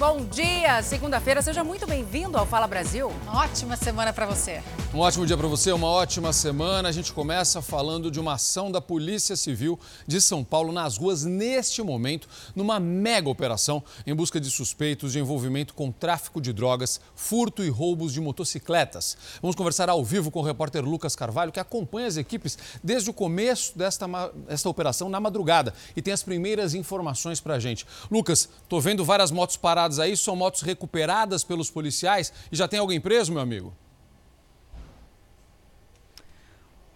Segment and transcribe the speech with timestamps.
[0.00, 1.42] Bom dia, segunda-feira.
[1.42, 3.12] Seja muito bem-vindo ao Fala Brasil.
[3.24, 4.62] Uma ótima semana para você.
[4.94, 6.88] Um ótimo dia para você, uma ótima semana.
[6.88, 11.24] A gente começa falando de uma ação da Polícia Civil de São Paulo nas ruas
[11.24, 16.98] neste momento, numa mega operação em busca de suspeitos de envolvimento com tráfico de drogas,
[17.14, 19.18] furto e roubos de motocicletas.
[19.42, 23.12] Vamos conversar ao vivo com o repórter Lucas Carvalho, que acompanha as equipes desde o
[23.12, 24.06] começo desta,
[24.48, 27.86] desta operação na madrugada e tem as primeiras informações para a gente.
[28.10, 32.78] Lucas, estou vendo várias motos paradas aí são motos recuperadas pelos policiais e já tem
[32.78, 33.74] alguém preso, meu amigo?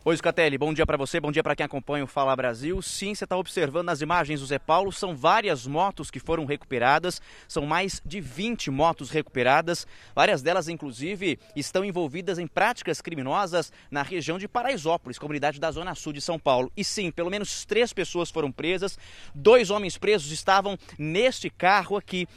[0.06, 2.82] Oi, Scatelli, bom dia para você, bom dia para quem acompanha o Fala Brasil.
[2.82, 7.22] Sim, você está observando nas imagens do Zé Paulo, são várias motos que foram recuperadas,
[7.48, 9.86] são mais de 20 motos recuperadas.
[10.14, 15.94] Várias delas, inclusive, estão envolvidas em práticas criminosas na região de Paraisópolis, comunidade da Zona
[15.94, 16.70] Sul de São Paulo.
[16.76, 18.98] E sim, pelo menos três pessoas foram presas,
[19.34, 22.28] dois homens presos estavam neste carro aqui.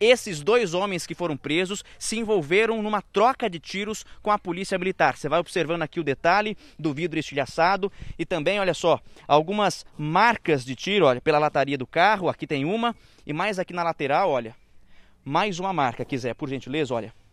[0.00, 4.78] Esses dois homens que foram presos se envolveram numa troca de tiros com a polícia
[4.78, 5.16] militar.
[5.16, 10.64] Você vai observando aqui o detalhe do vidro estilhaçado e também, olha só, algumas marcas
[10.64, 12.28] de tiro, olha, pela lataria do carro.
[12.28, 12.94] Aqui tem uma
[13.26, 14.54] e mais aqui na lateral, olha,
[15.24, 17.23] mais uma marca, quiser, por gentileza, olha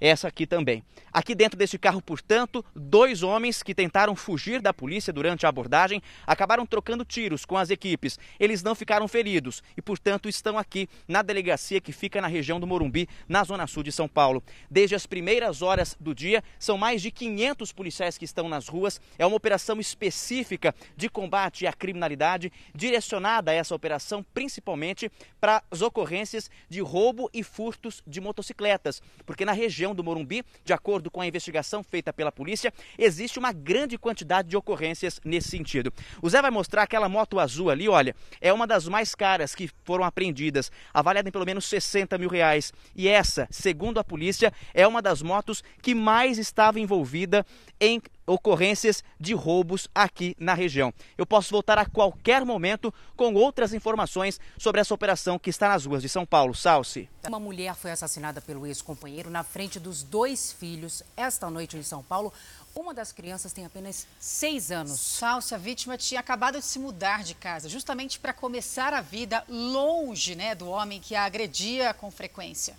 [0.00, 0.82] essa aqui também.
[1.12, 6.02] Aqui dentro desse carro, portanto, dois homens que tentaram fugir da polícia durante a abordagem
[6.26, 8.18] acabaram trocando tiros com as equipes.
[8.38, 12.66] Eles não ficaram feridos e, portanto, estão aqui na delegacia que fica na região do
[12.66, 14.42] Morumbi, na zona sul de São Paulo.
[14.70, 19.00] Desde as primeiras horas do dia, são mais de 500 policiais que estão nas ruas.
[19.18, 25.80] É uma operação específica de combate à criminalidade, direcionada a essa operação principalmente para as
[25.80, 31.10] ocorrências de roubo e furtos de motocicletas, porque na região região do Morumbi, de acordo
[31.10, 35.92] com a investigação feita pela polícia, existe uma grande quantidade de ocorrências nesse sentido.
[36.20, 39.70] O Zé vai mostrar aquela moto azul ali, olha, é uma das mais caras que
[39.84, 42.72] foram apreendidas, avaliada em pelo menos 60 mil reais.
[42.94, 47.46] E essa, segundo a polícia, é uma das motos que mais estava envolvida
[47.80, 50.92] em ocorrências de roubos aqui na região.
[51.16, 55.86] Eu posso voltar a qualquer momento com outras informações sobre essa operação que está nas
[55.86, 56.54] ruas de São Paulo.
[56.54, 57.08] Salce.
[57.26, 62.02] Uma mulher foi assassinada pelo ex-companheiro na frente dos dois filhos esta noite em São
[62.02, 62.32] Paulo.
[62.74, 65.00] Uma das crianças tem apenas seis anos.
[65.00, 69.42] Salce, a vítima tinha acabado de se mudar de casa, justamente para começar a vida
[69.48, 72.76] longe né, do homem que a agredia com frequência.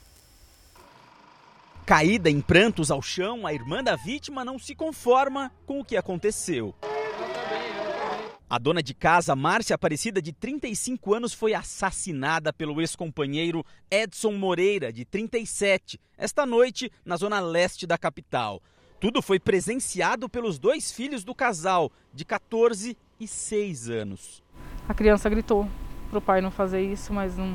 [1.88, 5.96] Caída em prantos ao chão, a irmã da vítima não se conforma com o que
[5.96, 6.76] aconteceu.
[8.50, 14.92] A dona de casa, Márcia Aparecida, de 35 anos, foi assassinada pelo ex-companheiro Edson Moreira,
[14.92, 18.62] de 37, esta noite na zona leste da capital.
[19.00, 24.44] Tudo foi presenciado pelos dois filhos do casal, de 14 e 6 anos.
[24.90, 25.66] A criança gritou
[26.10, 27.48] para o pai não fazer isso, mas não,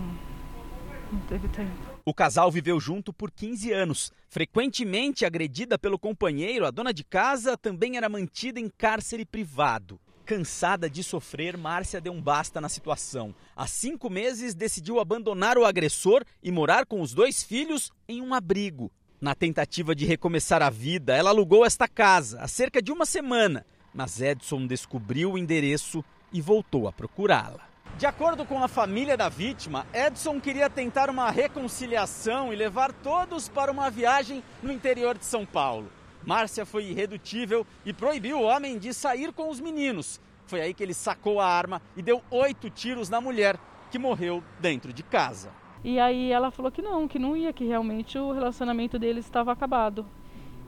[1.12, 1.91] não teve tempo.
[2.04, 4.12] O casal viveu junto por 15 anos.
[4.28, 10.00] Frequentemente agredida pelo companheiro, a dona de casa também era mantida em cárcere privado.
[10.24, 13.34] Cansada de sofrer, Márcia deu um basta na situação.
[13.54, 18.34] Há cinco meses, decidiu abandonar o agressor e morar com os dois filhos em um
[18.34, 18.90] abrigo.
[19.20, 23.64] Na tentativa de recomeçar a vida, ela alugou esta casa há cerca de uma semana.
[23.94, 27.71] Mas Edson descobriu o endereço e voltou a procurá-la.
[27.98, 33.48] De acordo com a família da vítima, Edson queria tentar uma reconciliação e levar todos
[33.48, 35.88] para uma viagem no interior de São Paulo.
[36.25, 40.20] Márcia foi irredutível e proibiu o homem de sair com os meninos.
[40.47, 43.56] Foi aí que ele sacou a arma e deu oito tiros na mulher,
[43.91, 45.50] que morreu dentro de casa.
[45.84, 49.52] E aí ela falou que não, que não ia, que realmente o relacionamento deles estava
[49.52, 50.06] acabado.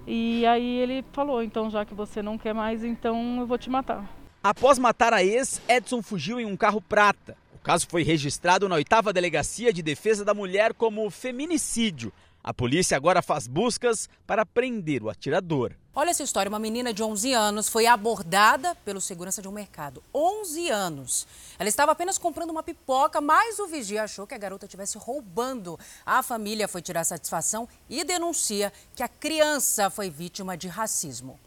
[0.07, 3.71] E aí ele falou: então já que você não quer mais, então eu vou te
[3.71, 4.09] matar.
[4.44, 7.34] Após matar a ex, Edson fugiu em um carro prata.
[7.55, 12.12] O caso foi registrado na oitava Delegacia de Defesa da Mulher como feminicídio.
[12.43, 15.72] A polícia agora faz buscas para prender o atirador.
[15.94, 20.04] Olha essa história: uma menina de 11 anos foi abordada pelo segurança de um mercado.
[20.15, 21.27] 11 anos.
[21.59, 25.80] Ela estava apenas comprando uma pipoca, mas o vigia achou que a garota estivesse roubando.
[26.04, 31.41] A família foi tirar satisfação e denuncia que a criança foi vítima de racismo.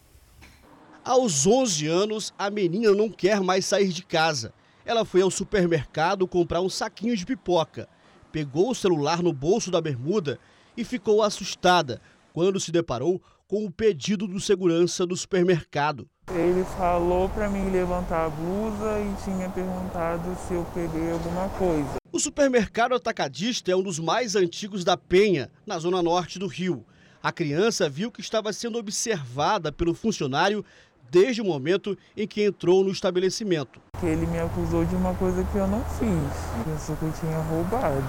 [1.07, 4.53] Aos 11 anos, a menina não quer mais sair de casa.
[4.85, 7.87] Ela foi ao supermercado comprar um saquinho de pipoca.
[8.29, 10.37] Pegou o celular no bolso da bermuda
[10.75, 12.01] e ficou assustada
[12.33, 16.09] quando se deparou com o pedido do segurança do supermercado.
[16.29, 21.95] Ele falou para mim levantar a blusa e tinha perguntado se eu peguei alguma coisa.
[22.11, 26.85] O supermercado atacadista é um dos mais antigos da Penha, na zona norte do Rio.
[27.21, 30.63] A criança viu que estava sendo observada pelo funcionário
[31.09, 33.81] desde o momento em que entrou no estabelecimento.
[34.03, 36.65] Ele me acusou de uma coisa que eu não fiz.
[36.65, 38.03] Pensou que eu tinha roubado.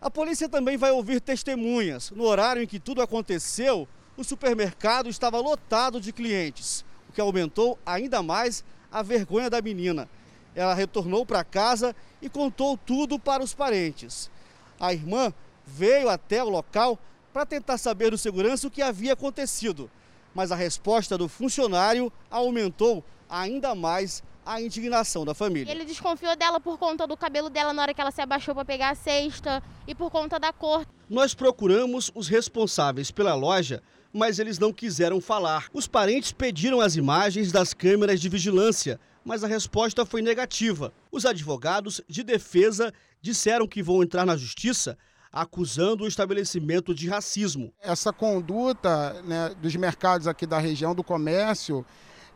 [0.00, 2.10] A polícia também vai ouvir testemunhas.
[2.10, 7.78] No horário em que tudo aconteceu, o supermercado estava lotado de clientes, o que aumentou
[7.84, 10.08] ainda mais a vergonha da menina.
[10.54, 14.30] Ela retornou para casa e contou tudo para os parentes.
[14.78, 15.32] A irmã
[15.66, 16.98] veio até o local
[17.32, 19.90] para tentar saber do segurança o que havia acontecido,
[20.34, 25.70] mas a resposta do funcionário aumentou ainda mais a indignação da família.
[25.72, 28.64] Ele desconfiou dela por conta do cabelo dela na hora que ela se abaixou para
[28.64, 30.86] pegar a cesta e por conta da cor.
[31.08, 33.82] Nós procuramos os responsáveis pela loja,
[34.12, 35.68] mas eles não quiseram falar.
[35.72, 40.92] Os parentes pediram as imagens das câmeras de vigilância, mas a resposta foi negativa.
[41.10, 42.92] Os advogados de defesa
[43.22, 44.98] disseram que vão entrar na justiça
[45.34, 47.72] acusando o estabelecimento de racismo.
[47.82, 51.84] Essa conduta né, dos mercados aqui da região, do comércio,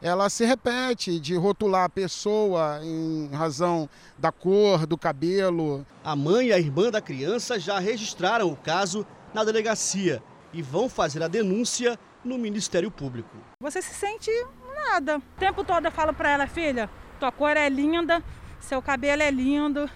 [0.03, 5.87] ela se repete de rotular a pessoa em razão da cor, do cabelo.
[6.03, 10.21] A mãe e a irmã da criança já registraram o caso na delegacia
[10.53, 13.37] e vão fazer a denúncia no Ministério Público.
[13.62, 14.31] Você se sente
[14.75, 15.19] nada.
[15.19, 16.91] O tempo todo eu falo para ela, filha,
[17.21, 18.23] tua cor é linda,
[18.61, 19.89] seu cabelo é lindo.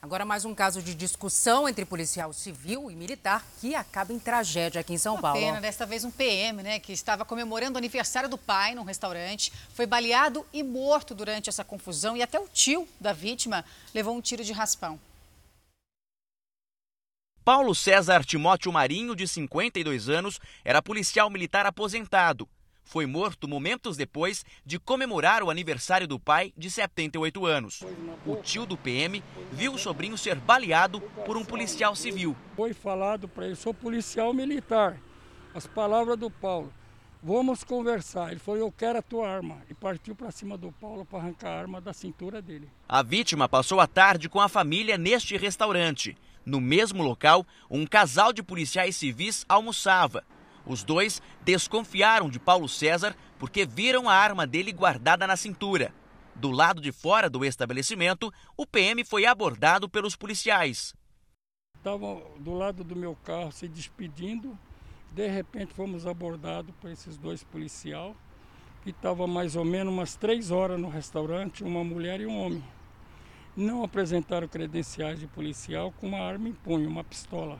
[0.00, 4.80] Agora mais um caso de discussão entre policial civil e militar que acaba em tragédia
[4.80, 5.40] aqui em São Uma Paulo.
[5.40, 9.52] pena, desta vez um PM, né, que estava comemorando o aniversário do pai num restaurante,
[9.74, 14.20] foi baleado e morto durante essa confusão e até o tio da vítima levou um
[14.20, 15.00] tiro de raspão.
[17.44, 22.48] Paulo César Timóteo Marinho, de 52 anos, era policial militar aposentado.
[22.88, 27.82] Foi morto momentos depois de comemorar o aniversário do pai, de 78 anos.
[28.24, 32.34] O tio do PM viu o sobrinho ser baleado por um policial civil.
[32.56, 34.98] Foi falado para ele: sou policial militar.
[35.54, 36.72] As palavras do Paulo.
[37.22, 38.30] Vamos conversar.
[38.30, 39.58] Ele falou: Eu quero a tua arma.
[39.68, 42.70] E partiu para cima do Paulo para arrancar a arma da cintura dele.
[42.88, 46.16] A vítima passou a tarde com a família neste restaurante.
[46.42, 50.24] No mesmo local, um casal de policiais civis almoçava.
[50.68, 55.94] Os dois desconfiaram de Paulo César porque viram a arma dele guardada na cintura.
[56.34, 60.94] Do lado de fora do estabelecimento, o PM foi abordado pelos policiais.
[61.74, 64.56] Estavam do lado do meu carro se despedindo.
[65.10, 68.14] De repente fomos abordados por esses dois policiais,
[68.84, 72.62] que estavam mais ou menos umas três horas no restaurante, uma mulher e um homem.
[73.56, 77.58] Não apresentaram credenciais de policial com uma arma em punho, uma pistola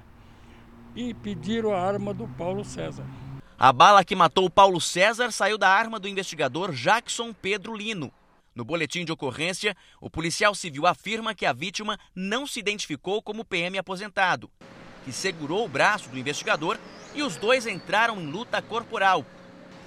[0.94, 3.04] e pediram a arma do Paulo César.
[3.58, 8.12] A bala que matou Paulo César saiu da arma do investigador Jackson Pedro Lino.
[8.54, 13.44] No boletim de ocorrência, o policial civil afirma que a vítima não se identificou como
[13.44, 14.50] PM aposentado,
[15.04, 16.78] que segurou o braço do investigador
[17.14, 19.24] e os dois entraram em luta corporal.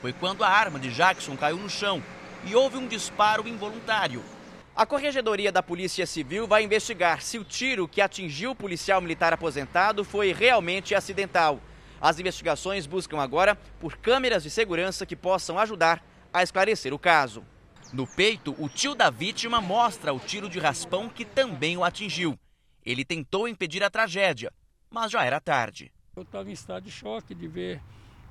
[0.01, 2.01] Foi quando a arma de Jackson caiu no chão
[2.45, 4.23] e houve um disparo involuntário.
[4.73, 9.33] A Corregedoria da Polícia Civil vai investigar se o tiro que atingiu o policial militar
[9.33, 11.59] aposentado foi realmente acidental.
[11.99, 16.01] As investigações buscam agora por câmeras de segurança que possam ajudar
[16.33, 17.43] a esclarecer o caso.
[17.91, 22.39] No peito, o tio da vítima mostra o tiro de raspão que também o atingiu.
[22.83, 24.53] Ele tentou impedir a tragédia,
[24.89, 25.91] mas já era tarde.
[26.15, 27.81] Eu estava em estado de choque de ver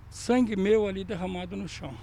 [0.08, 1.94] sangue meu ali derramado no chão.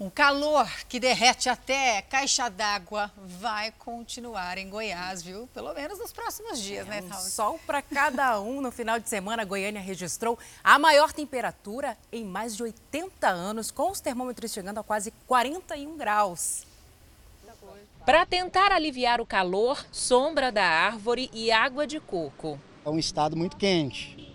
[0.00, 5.48] Um calor que derrete até caixa d'água vai continuar em Goiás, viu?
[5.52, 7.24] Pelo menos nos próximos dias, é né, um Thaus?
[7.24, 8.60] sol para cada um.
[8.60, 13.90] No final de semana, Goiânia registrou a maior temperatura em mais de 80 anos, com
[13.90, 16.64] os termômetros chegando a quase 41 graus.
[18.06, 22.58] Para tentar aliviar o calor, sombra da árvore e água de coco.
[22.86, 24.27] É um estado muito quente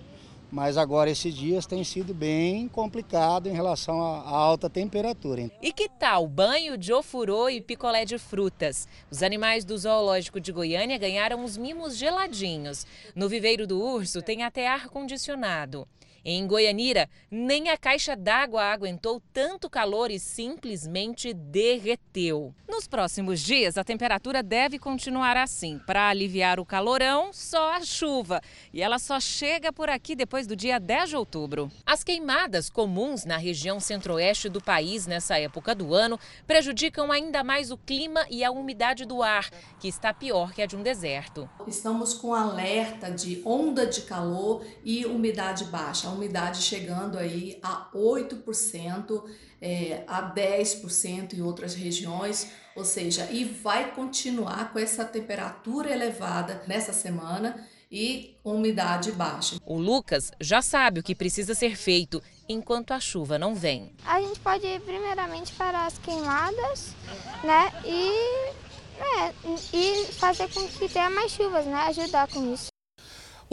[0.54, 5.50] mas agora esses dias tem sido bem complicado em relação à alta temperatura.
[5.60, 8.88] E que tal banho de ofurô e picolé de frutas?
[9.10, 12.86] Os animais do zoológico de Goiânia ganharam os mimos geladinhos.
[13.16, 15.88] No viveiro do urso tem até ar condicionado.
[16.26, 22.56] Em Goianira, nem a caixa d'água aguentou tanto calor e simplesmente derreteu.
[22.66, 25.80] Nos próximos dias, a temperatura deve continuar assim.
[25.86, 28.42] Para aliviar o calorão, só a chuva.
[28.74, 31.70] E ela só chega por aqui depois do dia 10 de outubro.
[31.86, 37.70] As queimadas comuns na região centro-oeste do país nessa época do ano prejudicam ainda mais
[37.70, 41.50] o clima e a umidade do ar, que está pior que a de um deserto.
[41.68, 46.13] Estamos com alerta de onda de calor e umidade baixa.
[46.14, 49.24] Umidade chegando aí a 8%,
[49.62, 56.64] é, a 10% em outras regiões, ou seja, e vai continuar com essa temperatura elevada
[56.68, 59.58] nessa semana e umidade baixa.
[59.64, 63.94] O Lucas já sabe o que precisa ser feito enquanto a chuva não vem.
[64.04, 66.96] A gente pode primeiramente parar as queimadas,
[67.44, 67.72] né?
[67.86, 68.52] E,
[69.00, 69.34] é,
[69.72, 71.76] e fazer com que tenha mais chuvas, né?
[71.88, 72.73] Ajudar com isso.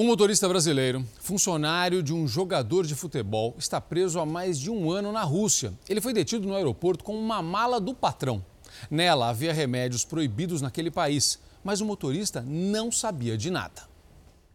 [0.00, 4.90] Um motorista brasileiro, funcionário de um jogador de futebol, está preso há mais de um
[4.90, 5.75] ano na Rússia.
[5.87, 8.42] Ele foi detido no aeroporto com uma mala do patrão.
[8.90, 13.83] Nela havia remédios proibidos naquele país, mas o motorista não sabia de nada.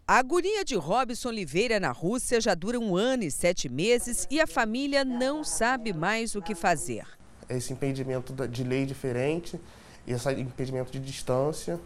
[0.07, 4.41] A agonia de Robson Oliveira na Rússia já dura um ano e sete meses e
[4.41, 7.05] a família não sabe mais o que fazer.
[7.47, 9.61] Esse impedimento de lei diferente,
[10.07, 11.79] esse impedimento de distância,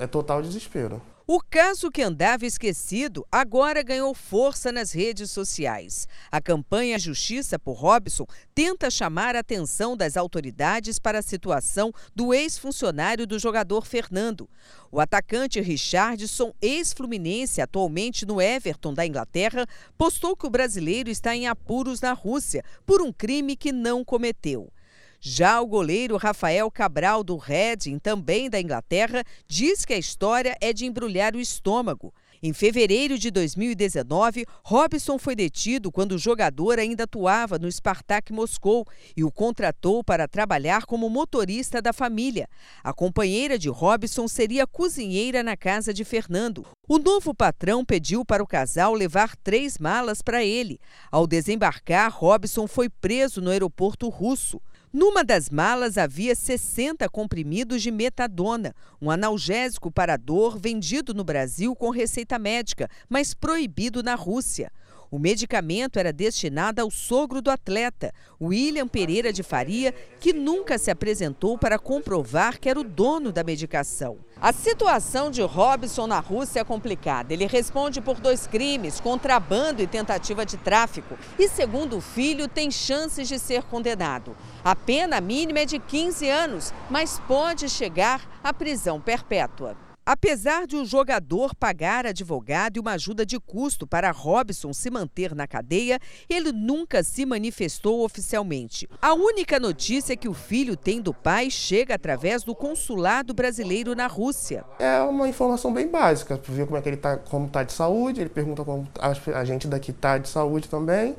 [0.00, 1.00] é total desespero.
[1.32, 6.08] O caso que andava esquecido agora ganhou força nas redes sociais.
[6.28, 12.34] A campanha Justiça por Robson tenta chamar a atenção das autoridades para a situação do
[12.34, 14.50] ex-funcionário do jogador Fernando.
[14.90, 21.46] O atacante Richardson, ex-fluminense, atualmente no Everton da Inglaterra, postou que o brasileiro está em
[21.46, 24.68] apuros na Rússia por um crime que não cometeu.
[25.22, 30.72] Já o goleiro Rafael Cabral, do Reading, também da Inglaterra, diz que a história é
[30.72, 32.14] de embrulhar o estômago.
[32.42, 38.86] Em fevereiro de 2019, Robson foi detido quando o jogador ainda atuava no Spartak Moscou
[39.14, 42.48] e o contratou para trabalhar como motorista da família.
[42.82, 46.64] A companheira de Robson seria cozinheira na casa de Fernando.
[46.88, 50.80] O novo patrão pediu para o casal levar três malas para ele.
[51.12, 54.58] Ao desembarcar, Robson foi preso no aeroporto russo.
[54.92, 61.76] Numa das malas havia 60 comprimidos de metadona, um analgésico para dor vendido no Brasil
[61.76, 64.72] com receita médica, mas proibido na Rússia.
[65.10, 70.88] O medicamento era destinado ao sogro do atleta, William Pereira de Faria, que nunca se
[70.88, 74.18] apresentou para comprovar que era o dono da medicação.
[74.40, 77.34] A situação de Robson na Rússia é complicada.
[77.34, 81.18] Ele responde por dois crimes, contrabando e tentativa de tráfico.
[81.36, 84.36] E, segundo o filho, tem chances de ser condenado.
[84.64, 89.76] A pena mínima é de 15 anos, mas pode chegar à prisão perpétua.
[90.12, 95.36] Apesar de o jogador pagar advogado e uma ajuda de custo para Robson se manter
[95.36, 98.88] na cadeia, ele nunca se manifestou oficialmente.
[99.00, 104.08] A única notícia que o filho tem do pai chega através do consulado brasileiro na
[104.08, 104.64] Rússia.
[104.80, 107.72] É uma informação bem básica, para ver como é que ele tá, como está de
[107.72, 108.88] saúde, ele pergunta como
[109.32, 111.14] a gente daqui está de saúde também,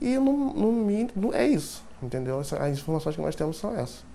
[0.00, 2.38] e no, no, é isso, entendeu?
[2.38, 4.08] As informações que nós temos são essas.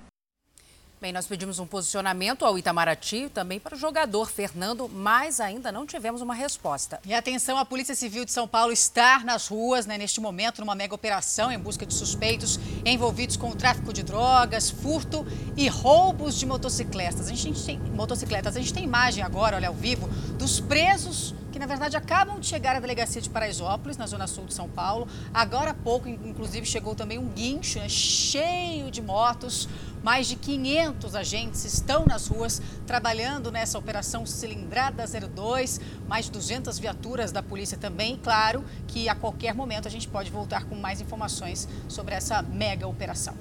[1.06, 5.86] Bem, nós pedimos um posicionamento ao Itamaraty, também para o jogador Fernando, mas ainda não
[5.86, 7.00] tivemos uma resposta.
[7.06, 10.74] E atenção, a Polícia Civil de São Paulo está nas ruas, né, neste momento, numa
[10.74, 15.24] mega operação em busca de suspeitos envolvidos com o tráfico de drogas, furto
[15.56, 17.30] e roubos de motocicletas.
[17.30, 18.58] A gente tem, motocicletas.
[18.58, 20.08] A gente tem imagem agora, olha, ao vivo,
[20.40, 24.44] dos presos que na verdade acabam de chegar à delegacia de Paraisópolis, na zona sul
[24.44, 25.08] de São Paulo.
[25.34, 29.70] Agora há pouco, inclusive, chegou também um guincho né, cheio de motos.
[30.04, 35.80] Mais de 500 agentes estão nas ruas trabalhando nessa operação Cilindrada 02.
[36.10, 38.20] Mais de 200 viaturas da polícia também.
[38.22, 42.86] Claro que a qualquer momento a gente pode voltar com mais informações sobre essa mega
[42.86, 43.34] operação.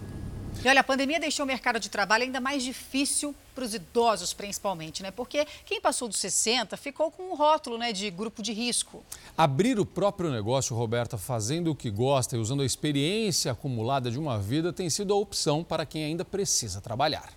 [0.65, 4.35] E olha, a pandemia deixou o mercado de trabalho ainda mais difícil para os idosos,
[4.35, 5.11] principalmente, né?
[5.11, 9.03] Porque quem passou dos 60 ficou com um rótulo né, de grupo de risco.
[9.37, 14.19] Abrir o próprio negócio, Roberta, fazendo o que gosta e usando a experiência acumulada de
[14.19, 17.33] uma vida tem sido a opção para quem ainda precisa trabalhar.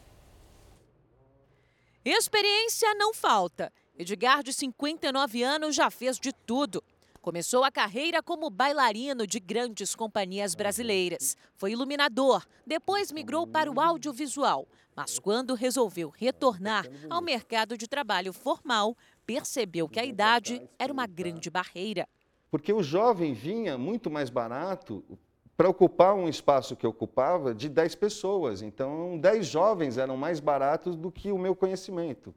[2.03, 3.71] Experiência não falta.
[3.97, 6.83] Edgar, de 59 anos, já fez de tudo.
[7.27, 11.35] Começou a carreira como bailarino de grandes companhias brasileiras.
[11.57, 14.65] Foi iluminador, depois migrou para o audiovisual.
[14.97, 21.05] Mas quando resolveu retornar ao mercado de trabalho formal, percebeu que a idade era uma
[21.05, 22.09] grande barreira.
[22.49, 25.03] Porque o jovem vinha muito mais barato
[25.55, 28.63] para ocupar um espaço que ocupava de 10 pessoas.
[28.63, 32.33] Então, 10 jovens eram mais baratos do que o meu conhecimento.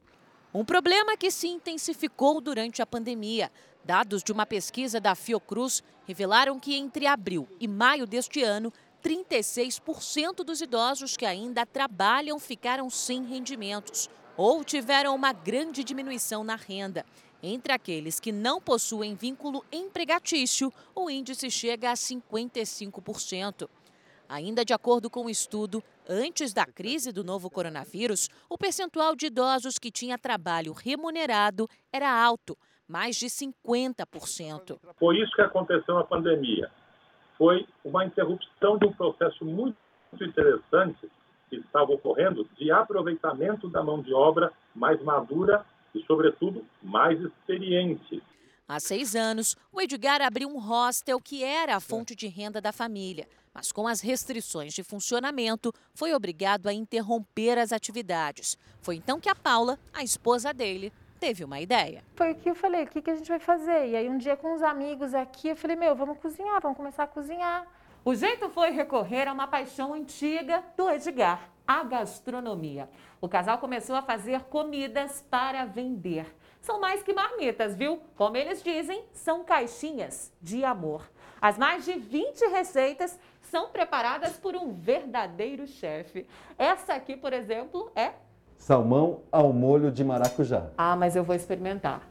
[0.53, 3.51] Um problema que se intensificou durante a pandemia.
[3.83, 10.43] Dados de uma pesquisa da Fiocruz revelaram que entre abril e maio deste ano, 36%
[10.43, 17.05] dos idosos que ainda trabalham ficaram sem rendimentos ou tiveram uma grande diminuição na renda.
[17.43, 23.67] Entre aqueles que não possuem vínculo empregatício, o índice chega a 55%.
[24.29, 29.25] Ainda de acordo com o estudo, antes da crise do novo coronavírus, o percentual de
[29.25, 34.79] idosos que tinha trabalho remunerado era alto, mais de 50%.
[34.97, 36.71] Foi isso que aconteceu na pandemia.
[37.41, 39.75] Foi uma interrupção de um processo muito
[40.13, 41.09] interessante
[41.49, 48.21] que estava ocorrendo de aproveitamento da mão de obra mais madura e, sobretudo, mais experiente.
[48.67, 52.71] Há seis anos, o Edgar abriu um hostel que era a fonte de renda da
[52.71, 58.57] família mas com as restrições de funcionamento, foi obrigado a interromper as atividades.
[58.81, 60.91] Foi então que a Paula, a esposa dele,
[61.21, 62.03] teve uma ideia.
[62.15, 63.89] Foi o que eu falei, o que, que a gente vai fazer?
[63.89, 67.03] E aí um dia com uns amigos aqui, eu falei, meu, vamos cozinhar, vamos começar
[67.03, 67.67] a cozinhar.
[68.03, 72.89] O jeito foi recorrer a uma paixão antiga do Edgar, a gastronomia.
[73.21, 76.25] O casal começou a fazer comidas para vender.
[76.59, 78.01] São mais que marmitas, viu?
[78.15, 81.07] Como eles dizem, são caixinhas de amor.
[81.39, 86.25] As mais de 20 receitas são preparadas por um verdadeiro chefe.
[86.57, 88.13] Essa aqui, por exemplo, é.
[88.61, 90.67] Salmão ao molho de maracujá.
[90.77, 92.07] Ah, mas eu vou experimentar.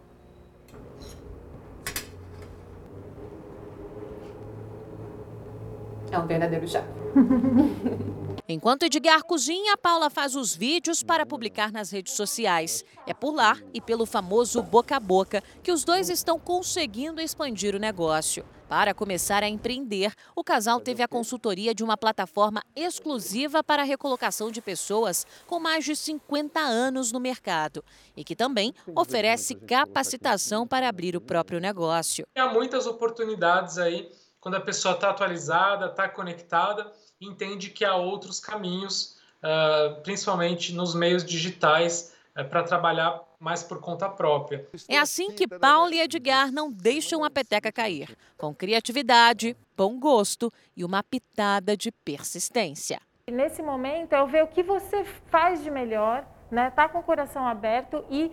[6.10, 6.88] É um verdadeiro chefe.
[8.48, 12.84] Enquanto Edgar cozinha, Paula faz os vídeos para publicar nas redes sociais.
[13.06, 17.76] É por lá e pelo famoso boca a boca que os dois estão conseguindo expandir
[17.76, 18.44] o negócio.
[18.70, 23.84] Para começar a empreender, o casal teve a consultoria de uma plataforma exclusiva para a
[23.84, 27.84] recolocação de pessoas com mais de 50 anos no mercado
[28.16, 32.24] e que também oferece capacitação para abrir o próprio negócio.
[32.36, 34.08] Há muitas oportunidades aí
[34.38, 40.94] quando a pessoa está atualizada, está conectada, entende que há outros caminhos, uh, principalmente nos
[40.94, 44.68] meios digitais, uh, para trabalhar mais por conta própria.
[44.88, 50.52] É assim que Paulo e Edgar não deixam a peteca cair, com criatividade, bom gosto
[50.76, 53.00] e uma pitada de persistência.
[53.30, 56.70] Nesse momento, é ver o que você faz de melhor, né?
[56.70, 58.30] Tá com o coração aberto e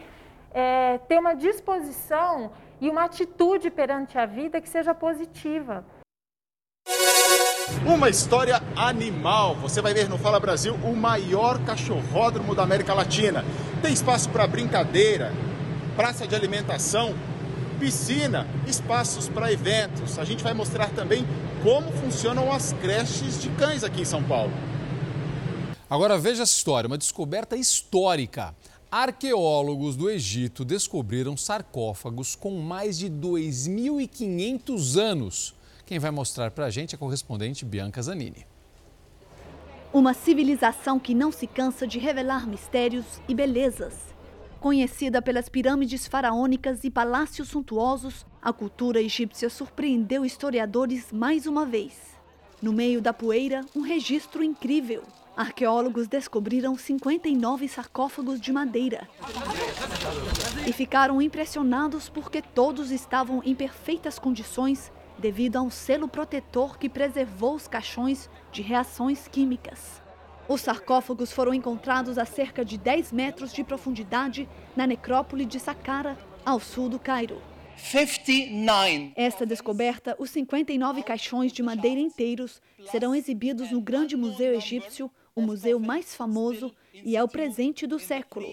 [0.52, 5.86] é, ter uma disposição e uma atitude perante a vida que seja positiva.
[7.86, 9.56] Uma história animal.
[9.56, 13.44] Você vai ver no Fala Brasil o maior cachorródromo da América Latina.
[13.82, 15.34] Tem espaço para brincadeira,
[15.96, 17.14] praça de alimentação,
[17.78, 20.18] piscina, espaços para eventos.
[20.18, 21.26] A gente vai mostrar também
[21.62, 24.54] como funcionam as creches de cães aqui em São Paulo.
[25.90, 28.56] Agora veja essa história, uma descoberta histórica.
[28.90, 35.57] Arqueólogos do Egito descobriram sarcófagos com mais de 2.500 anos
[35.88, 38.46] quem vai mostrar para a gente é a correspondente Bianca Zanini.
[39.94, 43.94] Uma civilização que não se cansa de revelar mistérios e belezas.
[44.60, 51.94] Conhecida pelas pirâmides faraônicas e palácios suntuosos, a cultura egípcia surpreendeu historiadores mais uma vez.
[52.62, 55.04] No meio da poeira, um registro incrível.
[55.38, 59.08] Arqueólogos descobriram 59 sarcófagos de madeira.
[60.68, 66.90] E ficaram impressionados porque todos estavam em perfeitas condições devido a um selo protetor que
[66.90, 70.02] preservou os caixões de reações químicas.
[70.48, 76.18] Os sarcófagos foram encontrados a cerca de 10 metros de profundidade na necrópole de Saqqara,
[76.46, 77.42] ao sul do Cairo.
[77.76, 79.12] 59.
[79.16, 85.42] Esta descoberta, os 59 caixões de madeira inteiros serão exibidos no Grande Museu Egípcio, o
[85.42, 88.48] museu mais famoso e é o presente do século.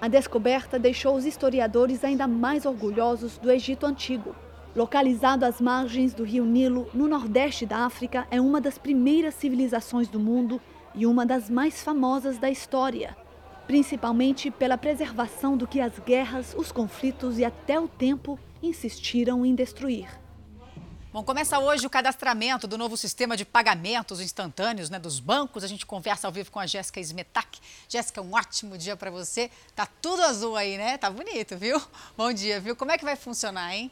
[0.00, 4.36] A descoberta deixou os historiadores ainda mais orgulhosos do Egito Antigo.
[4.78, 10.06] Localizado às margens do rio Nilo, no nordeste da África, é uma das primeiras civilizações
[10.06, 10.60] do mundo
[10.94, 13.16] e uma das mais famosas da história,
[13.66, 19.52] principalmente pela preservação do que as guerras, os conflitos e até o tempo insistiram em
[19.52, 20.08] destruir.
[21.12, 25.64] Bom, começa hoje o cadastramento do novo sistema de pagamentos instantâneos né, dos bancos.
[25.64, 27.58] A gente conversa ao vivo com a Jéssica Smetak.
[27.88, 29.50] Jéssica, um ótimo dia para você.
[29.74, 30.96] Tá tudo azul aí, né?
[30.98, 31.82] Tá bonito, viu?
[32.16, 32.76] Bom dia, viu?
[32.76, 33.90] Como é que vai funcionar, hein?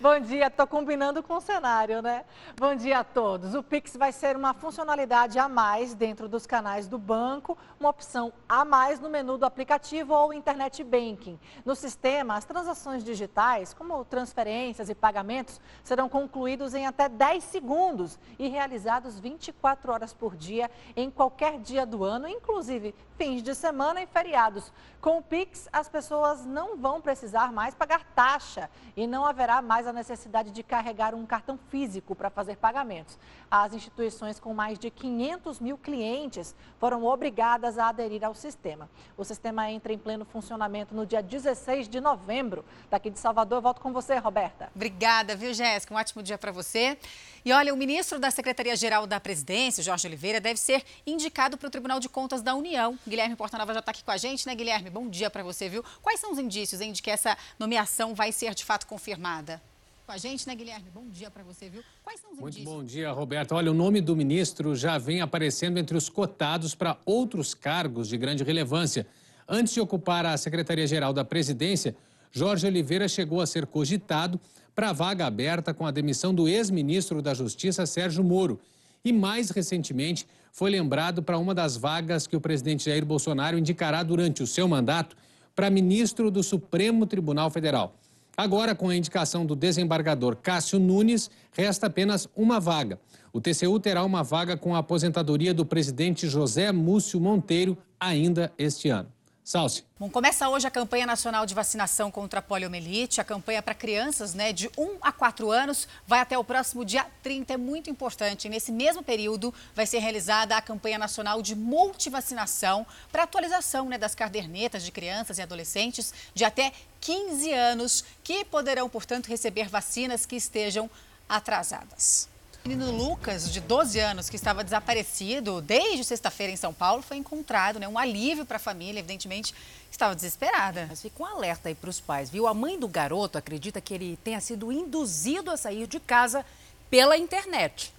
[0.00, 2.24] Bom dia, estou combinando com o cenário, né?
[2.58, 3.54] Bom dia a todos.
[3.54, 8.32] O Pix vai ser uma funcionalidade a mais dentro dos canais do banco, uma opção
[8.48, 11.38] a mais no menu do aplicativo ou Internet Banking.
[11.66, 18.18] No sistema, as transações digitais, como transferências e pagamentos, serão concluídos em até 10 segundos
[18.38, 24.00] e realizados 24 horas por dia, em qualquer dia do ano, inclusive fins de semana
[24.00, 24.72] e feriados.
[24.98, 29.86] Com o Pix, as pessoas não vão precisar mais pagar taxa e não haverá mais
[29.86, 33.18] a necessidade de carregar um cartão físico para fazer pagamentos.
[33.50, 38.88] As instituições com mais de 500 mil clientes foram obrigadas a aderir ao sistema.
[39.18, 42.64] O sistema entra em pleno funcionamento no dia 16 de novembro.
[42.88, 44.70] Daqui de Salvador, volto com você, Roberta.
[44.74, 45.92] Obrigada, viu, Jéssica?
[45.92, 46.98] Um ótimo dia para você.
[47.42, 51.70] E olha, o ministro da Secretaria-Geral da Presidência, Jorge Oliveira, deve ser indicado para o
[51.70, 52.98] Tribunal de Contas da União.
[53.08, 54.90] Guilherme Portanova já está aqui com a gente, né, Guilherme?
[54.90, 55.82] Bom dia para você, viu?
[56.02, 59.60] Quais são os indícios hein, de que essa nomeação vai ser de fato confirmada?
[60.06, 60.90] Com a gente, né, Guilherme?
[60.92, 61.82] Bom dia para você, viu?
[62.04, 62.76] Quais são os Muito indícios?
[62.76, 63.52] bom dia, Roberto.
[63.52, 68.18] Olha, o nome do ministro já vem aparecendo entre os cotados para outros cargos de
[68.18, 69.06] grande relevância.
[69.48, 71.96] Antes de ocupar a Secretaria-Geral da Presidência,
[72.30, 74.38] Jorge Oliveira chegou a ser cogitado
[74.74, 78.60] para a vaga aberta com a demissão do ex-ministro da Justiça, Sérgio Moro.
[79.04, 84.02] e, mais recentemente, foi lembrado para uma das vagas que o presidente Jair Bolsonaro indicará
[84.02, 85.16] durante o seu mandato
[85.54, 87.94] para ministro do Supremo Tribunal Federal.
[88.36, 92.98] Agora, com a indicação do desembargador Cássio Nunes, resta apenas uma vaga.
[93.32, 98.88] O TCU terá uma vaga com a aposentadoria do presidente José Múcio Monteiro ainda este
[98.88, 99.08] ano.
[99.50, 99.82] Salce.
[99.98, 103.20] Bom, começa hoje a campanha nacional de vacinação contra a poliomielite.
[103.20, 107.04] A campanha para crianças né, de 1 a 4 anos vai até o próximo dia
[107.20, 107.54] 30.
[107.54, 108.48] É muito importante.
[108.48, 114.14] Nesse mesmo período, vai ser realizada a campanha nacional de multivacinação para atualização né, das
[114.14, 120.36] cadernetas de crianças e adolescentes de até 15 anos, que poderão, portanto, receber vacinas que
[120.36, 120.88] estejam
[121.28, 122.29] atrasadas.
[122.62, 127.16] O menino Lucas, de 12 anos, que estava desaparecido desde sexta-feira em São Paulo, foi
[127.16, 127.88] encontrado, né?
[127.88, 129.54] Um alívio para a família, evidentemente,
[129.90, 130.84] estava desesperada.
[130.86, 132.46] Mas fica um alerta aí para os pais, viu?
[132.46, 136.44] A mãe do garoto acredita que ele tenha sido induzido a sair de casa
[136.90, 137.94] pela internet.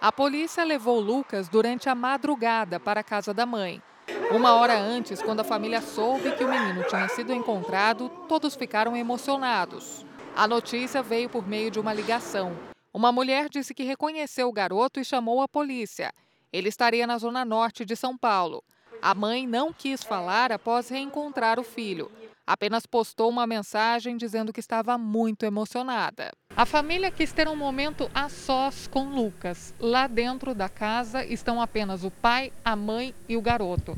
[0.00, 3.82] A polícia levou Lucas durante a madrugada para a casa da mãe.
[4.30, 8.96] Uma hora antes, quando a família soube que o menino tinha sido encontrado, todos ficaram
[8.96, 10.06] emocionados.
[10.36, 12.75] A notícia veio por meio de uma ligação.
[12.96, 16.14] Uma mulher disse que reconheceu o garoto e chamou a polícia.
[16.50, 18.64] Ele estaria na zona norte de São Paulo.
[19.02, 22.10] A mãe não quis falar após reencontrar o filho.
[22.46, 26.32] Apenas postou uma mensagem dizendo que estava muito emocionada.
[26.56, 29.74] A família quis ter um momento a sós com Lucas.
[29.78, 33.94] Lá dentro da casa estão apenas o pai, a mãe e o garoto.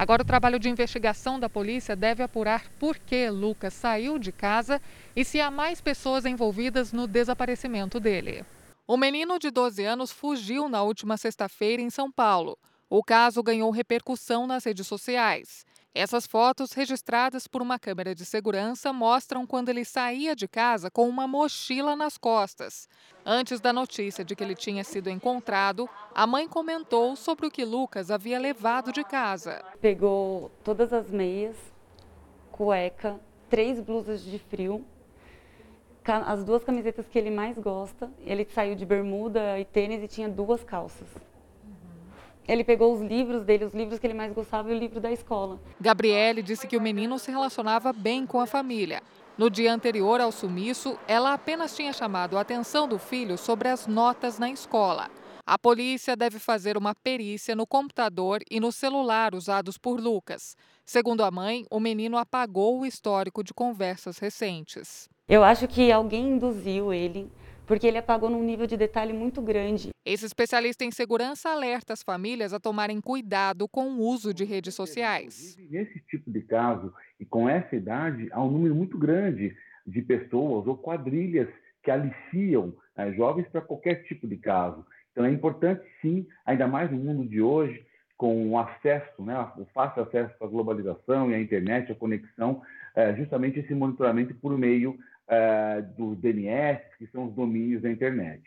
[0.00, 4.80] Agora, o trabalho de investigação da polícia deve apurar por que Lucas saiu de casa
[5.14, 8.42] e se há mais pessoas envolvidas no desaparecimento dele.
[8.86, 12.56] O menino de 12 anos fugiu na última sexta-feira em São Paulo.
[12.88, 15.66] O caso ganhou repercussão nas redes sociais.
[15.94, 21.06] Essas fotos, registradas por uma câmera de segurança, mostram quando ele saía de casa com
[21.08, 22.88] uma mochila nas costas.
[23.32, 27.64] Antes da notícia de que ele tinha sido encontrado, a mãe comentou sobre o que
[27.64, 29.64] Lucas havia levado de casa.
[29.80, 31.54] Pegou todas as meias,
[32.50, 34.84] cueca, três blusas de frio,
[36.04, 38.10] as duas camisetas que ele mais gosta.
[38.26, 41.06] Ele saiu de bermuda e tênis e tinha duas calças.
[42.48, 45.12] Ele pegou os livros dele, os livros que ele mais gostava e o livro da
[45.12, 45.60] escola.
[45.80, 49.00] Gabriele disse que o menino se relacionava bem com a família.
[49.40, 53.86] No dia anterior ao sumiço, ela apenas tinha chamado a atenção do filho sobre as
[53.86, 55.08] notas na escola.
[55.46, 60.54] A polícia deve fazer uma perícia no computador e no celular usados por Lucas.
[60.84, 65.08] Segundo a mãe, o menino apagou o histórico de conversas recentes.
[65.26, 67.32] Eu acho que alguém induziu ele
[67.70, 69.90] porque ele apagou num nível de detalhe muito grande.
[70.04, 74.74] Esse especialista em segurança alerta as famílias a tomarem cuidado com o uso de redes
[74.74, 75.56] sociais.
[75.70, 79.56] Nesse tipo de caso, e com essa idade, há um número muito grande
[79.86, 81.48] de pessoas ou quadrilhas
[81.84, 84.84] que aliciam né, jovens para qualquer tipo de caso.
[85.12, 89.64] Então é importante, sim, ainda mais no mundo de hoje, com o acesso, né, o
[89.66, 92.62] fácil acesso à globalização e à internet, a conexão,
[92.96, 94.98] é, justamente esse monitoramento por meio
[95.30, 98.42] uh, do DNS, que são os domínios da internet.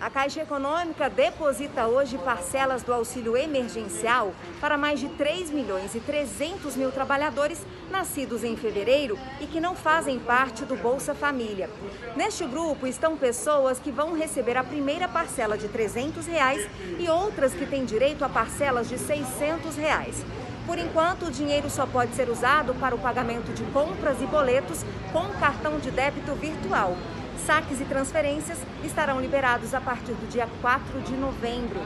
[0.00, 6.00] A Caixa Econômica deposita hoje parcelas do auxílio emergencial para mais de 3 milhões e
[6.00, 11.68] 300 mil trabalhadores nascidos em fevereiro e que não fazem parte do Bolsa Família.
[12.16, 16.66] Neste grupo estão pessoas que vão receber a primeira parcela de 300 reais
[16.98, 20.24] e outras que têm direito a parcelas de 600 reais.
[20.70, 24.84] Por enquanto, o dinheiro só pode ser usado para o pagamento de compras e boletos
[25.12, 26.96] com cartão de débito virtual.
[27.44, 31.80] Saques e transferências estarão liberados a partir do dia 4 de novembro.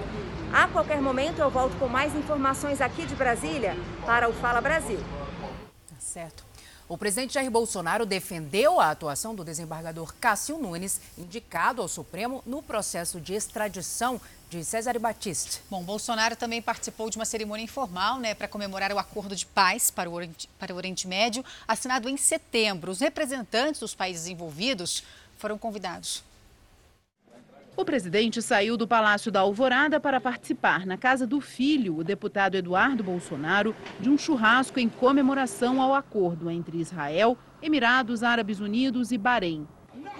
[0.53, 4.99] A qualquer momento eu volto com mais informações aqui de Brasília para o Fala Brasil.
[5.89, 6.45] Tá certo.
[6.87, 12.63] O presidente Jair Bolsonaro defendeu a atuação do desembargador Cássio Nunes, indicado ao Supremo no
[12.63, 14.21] processo de extradição
[14.51, 15.61] de César Batista.
[15.71, 19.91] Bom, Bolsonaro também participou de uma cerimônia informal né, para comemorar o acordo de paz
[19.91, 22.93] para o, Oriente, para o Oriente Médio, assinado em setembro.
[22.93, 25.03] Os representantes dos países envolvidos
[25.39, 26.23] foram convidados.
[27.77, 32.55] O presidente saiu do Palácio da Alvorada para participar, na casa do filho, o deputado
[32.55, 39.19] Eduardo Bolsonaro, de um churrasco em comemoração ao acordo entre Israel, Emirados Árabes Unidos e
[39.19, 39.67] Bahrein.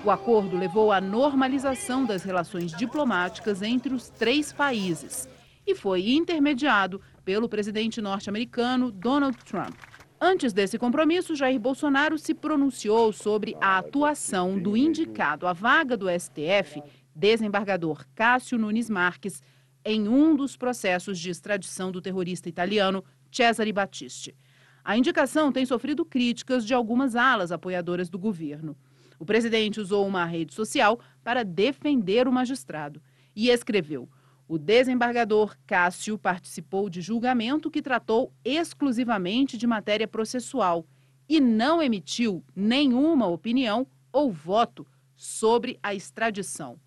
[0.05, 5.29] O acordo levou à normalização das relações diplomáticas entre os três países
[5.67, 9.75] e foi intermediado pelo presidente norte-americano Donald Trump.
[10.21, 16.07] Antes desse compromisso, Jair Bolsonaro se pronunciou sobre a atuação do indicado à vaga do
[16.09, 16.83] STF
[17.15, 19.43] desembargador Cássio Nunes Marques
[19.85, 24.35] em um dos processos de extradição do terrorista italiano Cesare Battisti.
[24.83, 28.77] A indicação tem sofrido críticas de algumas alas apoiadoras do governo.
[29.25, 33.01] O presidente usou uma rede social para defender o magistrado
[33.35, 34.07] e escreveu:
[34.47, 40.87] O desembargador Cássio participou de julgamento que tratou exclusivamente de matéria processual
[41.27, 46.79] e não emitiu nenhuma opinião ou voto sobre a extradição.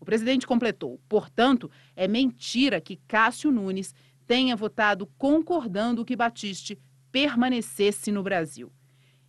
[0.00, 3.94] O presidente completou: portanto, é mentira que Cássio Nunes
[4.26, 8.72] tenha votado concordando que Batiste permanecesse no Brasil.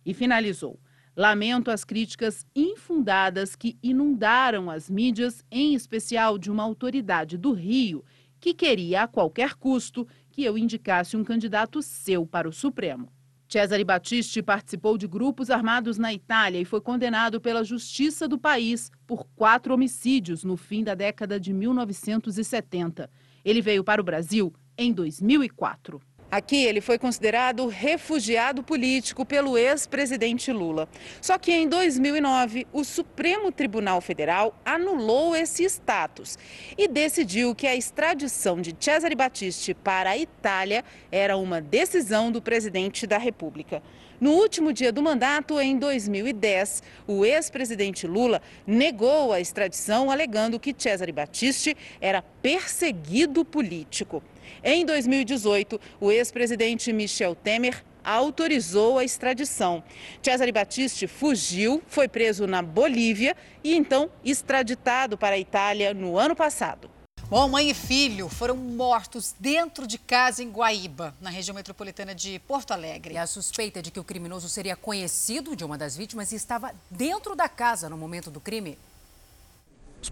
[0.02, 0.80] E finalizou:
[1.16, 8.04] lamento as críticas infundadas que inundaram as mídias, em especial de uma autoridade do Rio
[8.40, 13.10] que queria a qualquer custo que eu indicasse um candidato seu para o Supremo.
[13.48, 18.90] Cesare Battisti participou de grupos armados na Itália e foi condenado pela justiça do país
[19.06, 23.08] por quatro homicídios no fim da década de 1970.
[23.44, 26.02] Ele veio para o Brasil em 2004.
[26.34, 30.88] Aqui ele foi considerado refugiado político pelo ex-presidente Lula.
[31.20, 36.36] Só que em 2009, o Supremo Tribunal Federal anulou esse status
[36.76, 42.42] e decidiu que a extradição de Cesare Battisti para a Itália era uma decisão do
[42.42, 43.80] presidente da República.
[44.20, 50.74] No último dia do mandato, em 2010, o ex-presidente Lula negou a extradição, alegando que
[50.76, 54.20] Cesare Battisti era perseguido político.
[54.62, 59.82] Em 2018, o ex-presidente Michel Temer autorizou a extradição.
[60.22, 66.36] Cesare Battisti fugiu, foi preso na Bolívia e então extraditado para a Itália no ano
[66.36, 66.90] passado.
[67.30, 72.38] Bom, mãe e filho foram mortos dentro de casa em Guaíba, na região metropolitana de
[72.40, 73.14] Porto Alegre.
[73.14, 76.74] E a suspeita de que o criminoso seria conhecido de uma das vítimas e estava
[76.90, 78.78] dentro da casa no momento do crime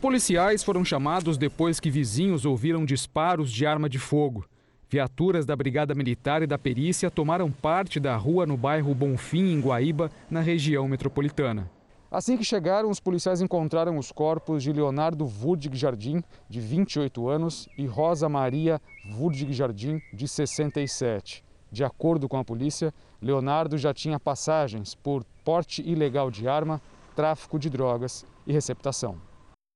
[0.03, 4.45] policiais foram chamados depois que vizinhos ouviram disparos de arma de fogo.
[4.91, 9.61] Viaturas da Brigada Militar e da Perícia tomaram parte da rua no bairro Bonfim, em
[9.61, 11.71] Guaíba, na região metropolitana.
[12.11, 17.69] Assim que chegaram, os policiais encontraram os corpos de Leonardo Wurdig Jardim, de 28 anos,
[17.79, 18.83] e Rosa Maria
[19.17, 21.45] Wurdig Jardim, de 67.
[21.71, 26.83] De acordo com a polícia, Leonardo já tinha passagens por porte ilegal de arma,
[27.15, 29.32] tráfico de drogas e receptação.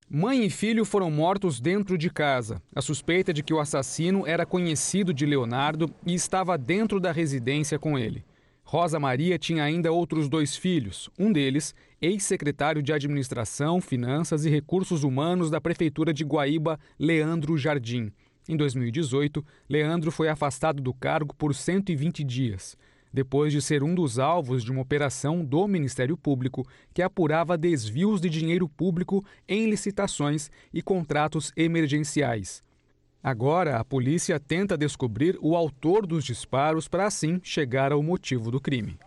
[0.09, 2.62] Mãe e filho foram mortos dentro de casa.
[2.73, 7.77] A suspeita de que o assassino era conhecido de Leonardo e estava dentro da residência
[7.77, 8.25] com ele.
[8.62, 15.03] Rosa Maria tinha ainda outros dois filhos, um deles, ex-secretário de Administração, Finanças e Recursos
[15.03, 18.12] Humanos da Prefeitura de Guaíba, Leandro Jardim.
[18.49, 22.77] Em 2018, Leandro foi afastado do cargo por 120 dias
[23.12, 28.21] depois de ser um dos alvos de uma operação do Ministério Público que apurava desvios
[28.21, 32.62] de dinheiro público em licitações e contratos emergenciais.
[33.23, 38.61] Agora, a polícia tenta descobrir o autor dos disparos para assim chegar ao motivo do
[38.61, 38.99] crime.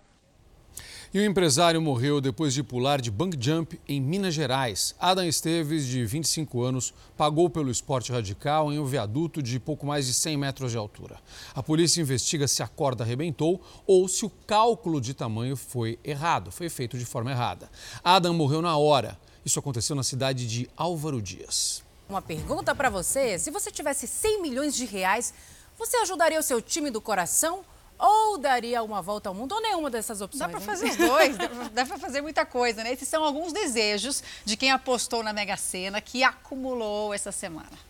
[1.11, 4.93] E o empresário morreu depois de pular de bang jump em Minas Gerais.
[4.99, 10.05] Adam Esteves, de 25 anos, pagou pelo esporte radical em um viaduto de pouco mais
[10.05, 11.17] de 100 metros de altura.
[11.55, 16.51] A polícia investiga se a corda arrebentou ou se o cálculo de tamanho foi errado,
[16.51, 17.71] foi feito de forma errada.
[18.03, 19.19] Adam morreu na hora.
[19.43, 21.83] Isso aconteceu na cidade de Álvaro Dias.
[22.07, 25.33] Uma pergunta para você: se você tivesse 100 milhões de reais,
[25.75, 27.65] você ajudaria o seu time do coração?
[27.99, 30.39] Ou daria uma volta ao mundo ou nenhuma dessas opções.
[30.39, 31.37] Dá para fazer os dois,
[31.73, 32.93] dá para fazer muita coisa, né?
[32.93, 37.89] Esses são alguns desejos de quem apostou na Mega Sena que acumulou essa semana.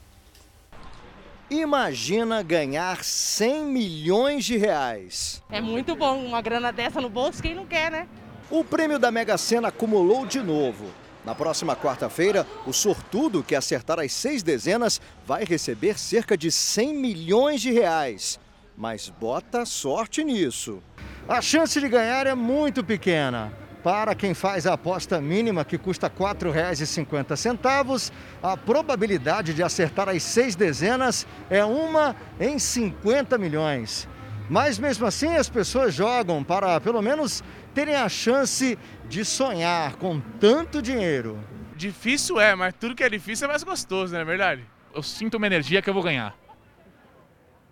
[1.50, 5.42] Imagina ganhar 100 milhões de reais.
[5.50, 8.08] É muito bom, uma grana dessa no bolso, quem não quer, né?
[8.52, 10.92] O prêmio da Mega Sena acumulou de novo.
[11.26, 16.94] Na próxima quarta-feira, o sortudo que acertar as seis dezenas vai receber cerca de 100
[16.94, 18.40] milhões de reais
[18.80, 20.82] mas bota sorte nisso.
[21.28, 23.52] A chance de ganhar é muito pequena.
[23.84, 28.12] Para quem faz a aposta mínima, que custa R$ 4,50,
[28.42, 34.08] a probabilidade de acertar as seis dezenas é uma em 50 milhões.
[34.50, 40.22] Mas mesmo assim, as pessoas jogam para pelo menos terem a chance de sonhar com
[40.40, 41.38] tanto dinheiro.
[41.76, 44.66] Difícil é, mas tudo que é difícil é mais gostoso, não é verdade?
[44.96, 46.36] Eu sinto uma energia que eu vou ganhar.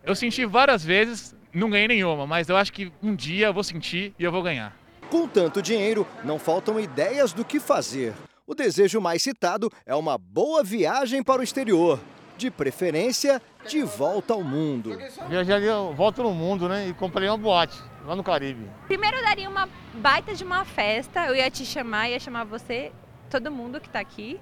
[0.08, 3.62] Eu senti várias vezes, não ganhei nenhuma, mas eu acho que um dia eu vou
[3.62, 4.74] sentir e eu vou ganhar.
[5.10, 8.14] Com tanto dinheiro, não faltam ideias do que fazer.
[8.48, 12.00] O desejo mais citado é uma boa viagem para o exterior,
[12.38, 14.98] de preferência de volta ao mundo.
[15.28, 16.88] Viajaria volta no mundo, né?
[16.88, 18.66] E comprei uma boate lá no Caribe.
[18.88, 22.94] Primeiro eu daria uma baita de uma festa, eu ia te chamar, ia chamar você,
[23.30, 24.40] todo mundo que está aqui.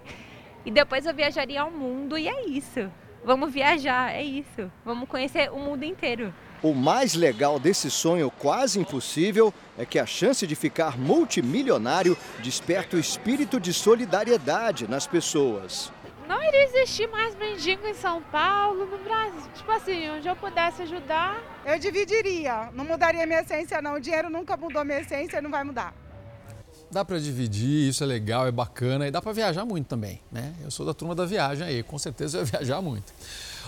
[0.64, 2.88] E depois eu viajaria ao mundo e é isso.
[3.26, 4.72] Vamos viajar, é isso.
[4.86, 6.32] Vamos conhecer o mundo inteiro.
[6.62, 12.96] O mais legal desse sonho quase impossível é que a chance de ficar multimilionário desperta
[12.96, 15.92] o espírito de solidariedade nas pessoas.
[16.28, 19.52] Não iria existir mais mendigo em São Paulo, no Brasil.
[19.56, 21.42] Tipo assim, onde eu pudesse ajudar.
[21.66, 22.70] Eu dividiria.
[22.74, 23.96] Não mudaria minha essência, não.
[23.96, 25.94] O dinheiro nunca mudou minha essência e não vai mudar.
[26.92, 30.54] Dá para dividir, isso é legal, é bacana e dá para viajar muito também, né?
[30.64, 33.14] Eu sou da turma da viagem aí, com certeza eu ia viajar muito.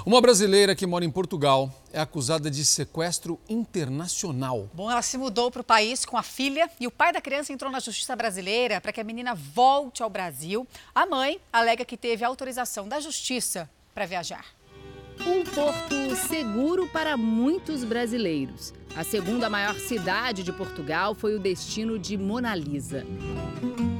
[0.05, 4.69] Uma brasileira que mora em Portugal é acusada de sequestro internacional.
[4.73, 7.51] Bom, ela se mudou para o país com a filha e o pai da criança
[7.51, 10.67] entrou na justiça brasileira para que a menina volte ao Brasil.
[10.93, 14.56] A mãe alega que teve autorização da justiça para viajar.
[15.25, 18.73] Um porto seguro para muitos brasileiros.
[18.95, 23.05] A segunda maior cidade de Portugal foi o destino de Mona Lisa.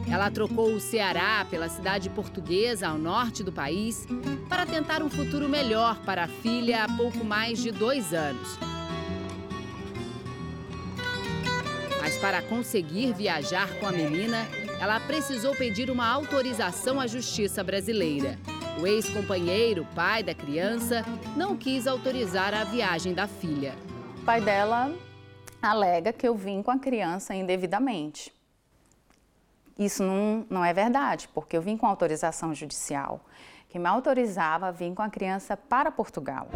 [0.10, 4.08] Ela trocou o Ceará pela cidade portuguesa ao norte do país
[4.48, 8.58] para tentar um futuro melhor para a filha há pouco mais de dois anos.
[12.02, 14.48] Mas para conseguir viajar com a menina,
[14.80, 18.40] ela precisou pedir uma autorização à justiça brasileira.
[18.80, 21.04] O ex-companheiro, pai da criança,
[21.36, 23.74] não quis autorizar a viagem da filha.
[24.22, 24.94] O pai dela
[25.60, 28.32] alega que eu vim com a criança indevidamente.
[29.80, 33.22] Isso não, não é verdade, porque eu vim com autorização judicial,
[33.68, 36.48] que me autorizava a vir com a criança para Portugal.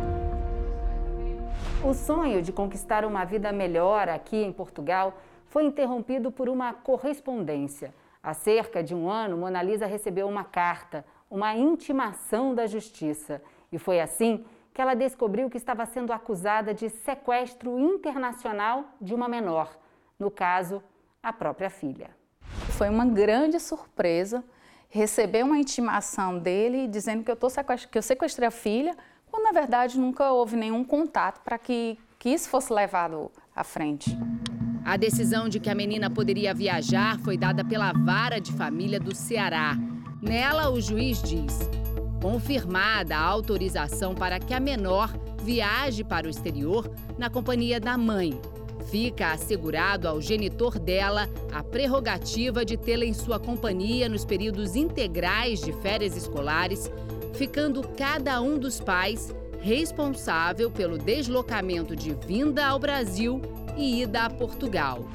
[1.83, 7.91] O sonho de conquistar uma vida melhor aqui em Portugal foi interrompido por uma correspondência.
[8.21, 13.41] Há cerca de um ano, Mona Lisa recebeu uma carta, uma intimação da justiça.
[13.71, 19.27] E foi assim que ela descobriu que estava sendo acusada de sequestro internacional de uma
[19.29, 19.75] menor,
[20.19, 20.83] no caso,
[21.23, 22.09] a própria filha.
[22.77, 24.43] Foi uma grande surpresa
[24.89, 27.47] receber uma intimação dele dizendo que eu, tô
[27.89, 28.95] que eu sequestrei a filha,
[29.29, 34.17] quando na verdade nunca houve nenhum contato para que, que isso fosse levado à frente.
[34.83, 39.15] A decisão de que a menina poderia viajar foi dada pela vara de família do
[39.15, 39.77] Ceará.
[40.21, 41.59] Nela, o juiz diz:
[42.21, 45.11] confirmada a autorização para que a menor
[45.43, 48.39] viaje para o exterior na companhia da mãe,
[48.89, 55.61] Fica assegurado ao genitor dela a prerrogativa de tê-la em sua companhia nos períodos integrais
[55.61, 56.91] de férias escolares,
[57.33, 63.41] ficando cada um dos pais responsável pelo deslocamento de vinda ao Brasil
[63.77, 65.05] e ida a Portugal.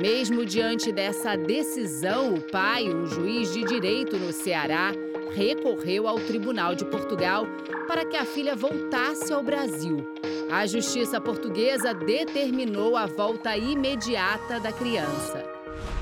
[0.00, 4.90] Mesmo diante dessa decisão, o pai, um juiz de direito no Ceará,
[5.34, 7.44] recorreu ao Tribunal de Portugal
[7.86, 9.98] para que a filha voltasse ao Brasil.
[10.50, 15.44] A justiça portuguesa determinou a volta imediata da criança.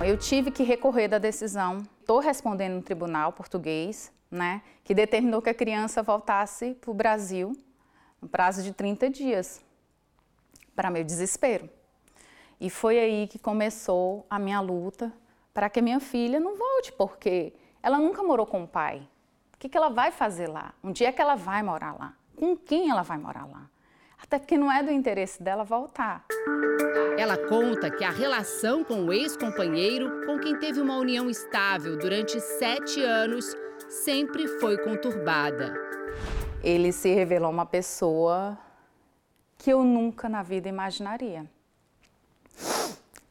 [0.05, 1.83] Eu tive que recorrer da decisão.
[2.01, 7.53] Estou respondendo no tribunal português, né, que determinou que a criança voltasse para o Brasil
[8.23, 9.61] no prazo de 30 dias,
[10.77, 11.69] para meu desespero.
[12.61, 15.13] E foi aí que começou a minha luta
[15.55, 19.09] para que a minha filha não volte, porque ela nunca morou com o pai.
[19.55, 20.75] O que, que ela vai fazer lá?
[20.83, 22.15] Um dia que ela vai morar lá.
[22.37, 23.69] Com quem ela vai morar lá?
[24.23, 26.25] até porque não é do interesse dela voltar.
[27.19, 32.39] Ela conta que a relação com o ex-companheiro, com quem teve uma união estável durante
[32.41, 33.57] sete anos,
[33.89, 35.75] sempre foi conturbada.
[36.63, 38.59] Ele se revelou uma pessoa
[39.57, 41.51] que eu nunca na vida imaginaria.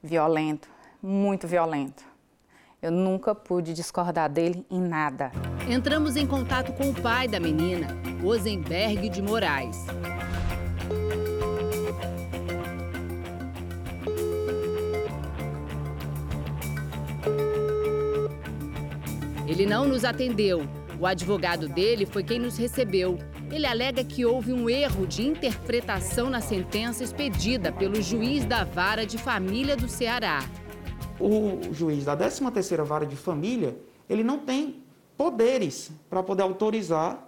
[0.02, 0.70] Violento,
[1.04, 2.06] muito violento.
[2.82, 5.30] Eu nunca pude discordar dele em nada.
[5.70, 7.88] Entramos em contato com o pai da menina,
[8.24, 9.86] Ozenberg de Moraes.
[19.46, 20.62] Ele não nos atendeu.
[20.98, 23.18] O advogado dele foi quem nos recebeu.
[23.52, 29.06] Ele alega que houve um erro de interpretação na sentença expedida pelo juiz da vara
[29.08, 30.40] de família do Ceará.
[31.20, 33.76] O juiz da 13ª vara de família,
[34.08, 34.84] ele não tem
[35.18, 37.28] poderes para poder autorizar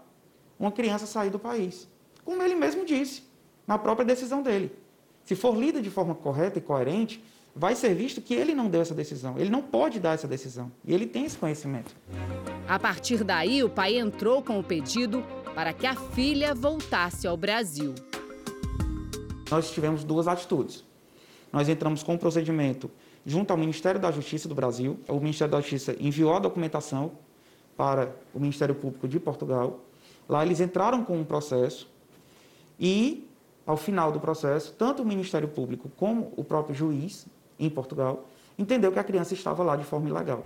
[0.59, 1.89] uma criança a sair do país.
[2.23, 3.23] Como ele mesmo disse,
[3.65, 4.71] na própria decisão dele.
[5.25, 7.23] Se for lida de forma correta e coerente,
[7.55, 9.37] vai ser visto que ele não deu essa decisão.
[9.37, 10.71] Ele não pode dar essa decisão.
[10.85, 11.95] E ele tem esse conhecimento.
[12.67, 15.23] A partir daí, o pai entrou com o pedido
[15.55, 17.93] para que a filha voltasse ao Brasil.
[19.49, 20.83] Nós tivemos duas atitudes.
[21.51, 22.89] Nós entramos com o um procedimento
[23.25, 24.99] junto ao Ministério da Justiça do Brasil.
[25.07, 27.11] O Ministério da Justiça enviou a documentação
[27.75, 29.79] para o Ministério Público de Portugal.
[30.27, 31.89] Lá eles entraram com um processo
[32.79, 33.27] e,
[33.65, 37.27] ao final do processo, tanto o Ministério Público como o próprio juiz
[37.59, 38.27] em Portugal,
[38.57, 40.45] entendeu que a criança estava lá de forma ilegal.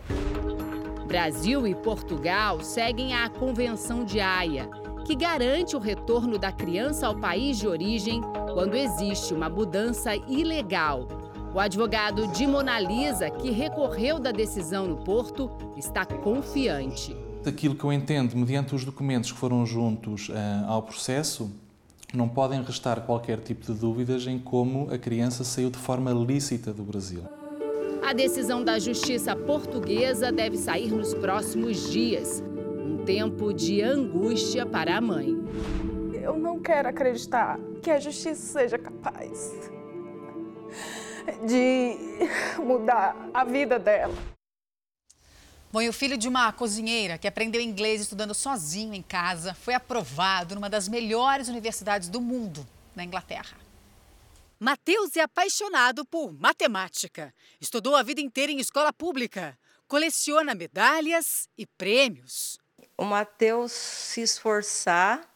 [1.07, 4.67] Brasil e Portugal seguem a Convenção de Haia,
[5.05, 8.21] que garante o retorno da criança ao país de origem
[8.53, 11.07] quando existe uma mudança ilegal.
[11.53, 17.15] O advogado de Mona Lisa, que recorreu da decisão no Porto, está confiante.
[17.45, 20.33] Aquilo que eu entendo, mediante os documentos que foram juntos uh,
[20.67, 21.49] ao processo,
[22.11, 26.73] não podem restar qualquer tipo de dúvidas em como a criança saiu de forma lícita
[26.73, 27.23] do Brasil.
[28.03, 32.43] A decisão da justiça portuguesa deve sair nos próximos dias.
[33.05, 35.29] Tempo de angústia para a mãe.
[36.23, 39.51] Eu não quero acreditar que a justiça seja capaz
[41.47, 41.95] de
[42.57, 44.15] mudar a vida dela.
[45.71, 49.75] Bom, e o filho de uma cozinheira que aprendeu inglês estudando sozinho em casa foi
[49.75, 53.55] aprovado numa das melhores universidades do mundo, na Inglaterra.
[54.59, 57.31] Mateus é apaixonado por matemática.
[57.61, 59.55] Estudou a vida inteira em escola pública.
[59.87, 62.57] Coleciona medalhas e prêmios.
[62.97, 65.27] O Mateus se esforçar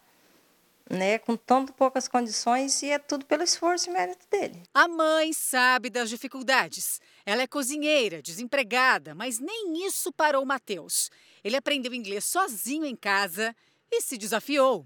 [0.90, 4.64] né, com tão poucas condições e é tudo pelo esforço e mérito dele.
[4.74, 7.00] A mãe sabe das dificuldades.
[7.26, 11.12] Ela é cozinheira, desempregada, mas nem isso parou Matheus.
[11.44, 13.56] Ele aprendeu inglês sozinho em casa
[13.92, 14.86] e se desafiou.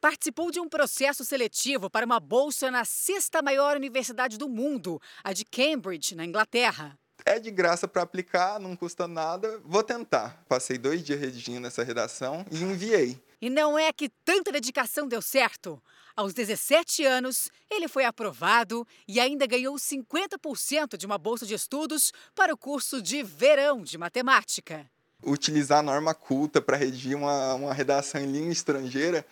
[0.00, 5.32] Participou de um processo seletivo para uma bolsa na sexta maior universidade do mundo, a
[5.32, 6.98] de Cambridge, na Inglaterra.
[7.24, 9.60] É de graça para aplicar, não custa nada.
[9.64, 10.42] Vou tentar.
[10.48, 13.22] Passei dois dias redigindo essa redação e enviei.
[13.40, 15.82] E não é que tanta dedicação deu certo.
[16.14, 22.12] Aos 17 anos, ele foi aprovado e ainda ganhou 50% de uma bolsa de estudos
[22.34, 24.88] para o curso de verão de matemática.
[25.24, 29.24] Utilizar a norma culta para redigir uma, uma redação em língua estrangeira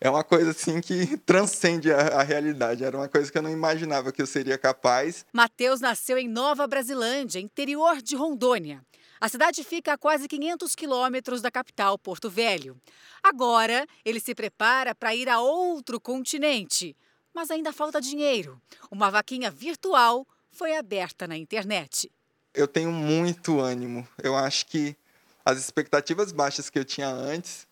[0.00, 2.84] é uma coisa assim que transcende a, a, realidade.
[2.84, 5.26] Era uma coisa que eu não imaginava que eu seria capaz.
[5.32, 8.82] Mateus nasceu em Nova Brasilândia, interior de Rondônia.
[9.20, 12.80] A cidade fica a quase 500 quilômetros da capital, Porto Velho.
[13.22, 16.96] Agora, ele se prepara para ir a outro continente.
[17.34, 18.60] Mas ainda falta dinheiro.
[18.90, 22.10] Uma vaquinha virtual foi aberta na internet.
[22.54, 24.06] Eu tenho muito ânimo.
[24.22, 24.96] Eu acho que
[25.44, 27.67] as expectativas baixas que eu tinha antes,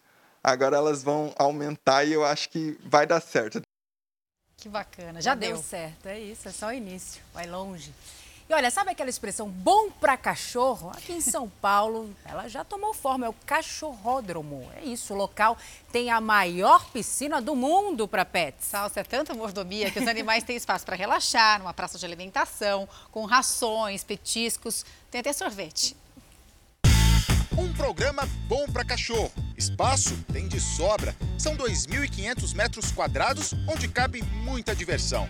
[0.47, 3.61] agora elas vão aumentar e eu acho que vai dar certo.
[4.57, 5.55] Que bacana, já, já deu.
[5.55, 7.93] deu certo, é isso, é só o início, vai longe.
[8.49, 10.91] E olha, sabe aquela expressão bom para cachorro?
[10.91, 14.71] Aqui em São Paulo, ela já tomou forma, é o cachorródromo.
[14.77, 15.59] É isso, o local
[15.91, 18.67] tem a maior piscina do mundo para pets.
[18.67, 22.89] Salsa, é tanta mordomia que os animais têm espaço para relaxar, numa praça de alimentação,
[23.11, 25.97] com rações, petiscos, tem até sorvete.
[27.59, 29.46] Um programa bom para cachorro.
[29.57, 31.17] Espaço tem de sobra.
[31.39, 35.29] São 2.500 metros quadrados, onde cabe muita diversão.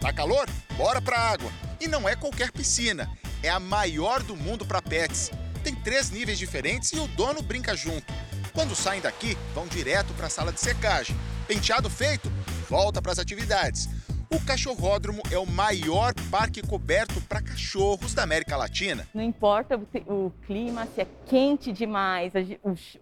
[0.00, 0.48] Tá calor?
[0.76, 1.50] Bora pra água.
[1.80, 3.10] E não é qualquer piscina,
[3.42, 5.30] é a maior do mundo para pets.
[5.64, 8.12] Tem três níveis diferentes e o dono brinca junto.
[8.52, 11.16] Quando saem daqui, vão direto para a sala de secagem.
[11.48, 12.30] Penteado feito,
[12.68, 13.88] volta para as atividades.
[14.34, 19.06] O Cachorródromo é o maior parque coberto para cachorros da América Latina.
[19.12, 22.32] Não importa o clima, se é quente demais,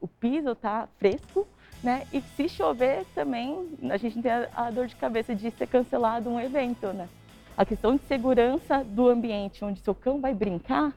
[0.00, 1.46] o piso tá fresco,
[1.84, 2.04] né?
[2.12, 6.28] E se chover também, a gente não tem a, dor de cabeça de ser cancelado
[6.28, 7.08] um evento, né?
[7.56, 10.92] A questão de segurança do ambiente onde seu cão vai brincar,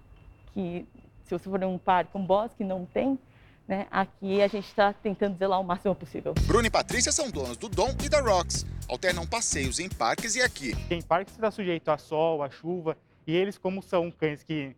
[0.52, 0.84] que
[1.26, 3.20] se você for num parque, um bosque, não tem,
[3.68, 3.88] né?
[3.90, 6.34] Aqui a gente está tentando zelar o máximo possível.
[6.46, 8.66] Bruno e Patrícia são donos do Dom e da Rocks.
[8.88, 10.76] Alternam passeios em parques e aqui.
[10.88, 14.76] Tem parques que está sujeito a sol, a chuva, e eles, como são cães que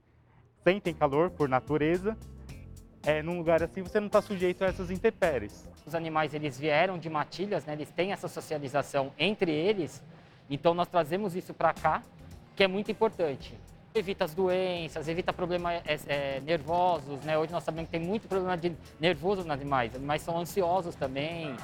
[0.64, 2.18] sentem calor por natureza,
[3.04, 5.68] é, num lugar assim você não está sujeito a essas intempéries.
[5.86, 7.74] Os animais eles vieram de matilhas, né?
[7.74, 10.02] eles têm essa socialização entre eles,
[10.50, 12.02] então nós trazemos isso para cá,
[12.56, 13.56] que é muito importante.
[13.96, 17.38] Evita as doenças, evita problemas é, é, nervosos, né?
[17.38, 21.56] Hoje nós sabemos que tem muito problema de nervoso nos animais, animais são ansiosos também,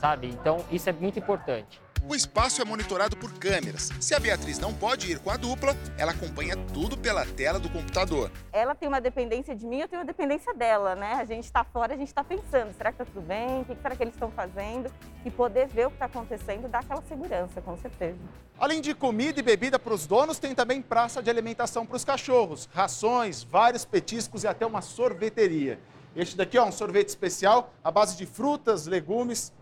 [0.00, 0.26] sabe?
[0.26, 1.80] Então isso é muito importante.
[2.08, 3.90] O espaço é monitorado por câmeras.
[4.00, 7.68] Se a Beatriz não pode ir com a dupla, ela acompanha tudo pela tela do
[7.68, 8.30] computador.
[8.52, 11.14] Ela tem uma dependência de mim, eu tenho uma dependência dela, né?
[11.14, 13.62] A gente está fora, a gente está pensando, será que tá tudo bem?
[13.62, 14.88] O que será que eles estão fazendo?
[15.24, 18.18] E poder ver o que está acontecendo dá aquela segurança, com certeza.
[18.56, 22.04] Além de comida e bebida para os donos, tem também praça de alimentação para os
[22.04, 25.80] cachorros, rações, vários petiscos e até uma sorveteria.
[26.14, 29.52] Este daqui, ó, um sorvete especial à base de frutas, legumes.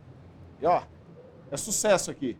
[0.60, 0.82] E ó,
[1.54, 2.36] é sucesso aqui.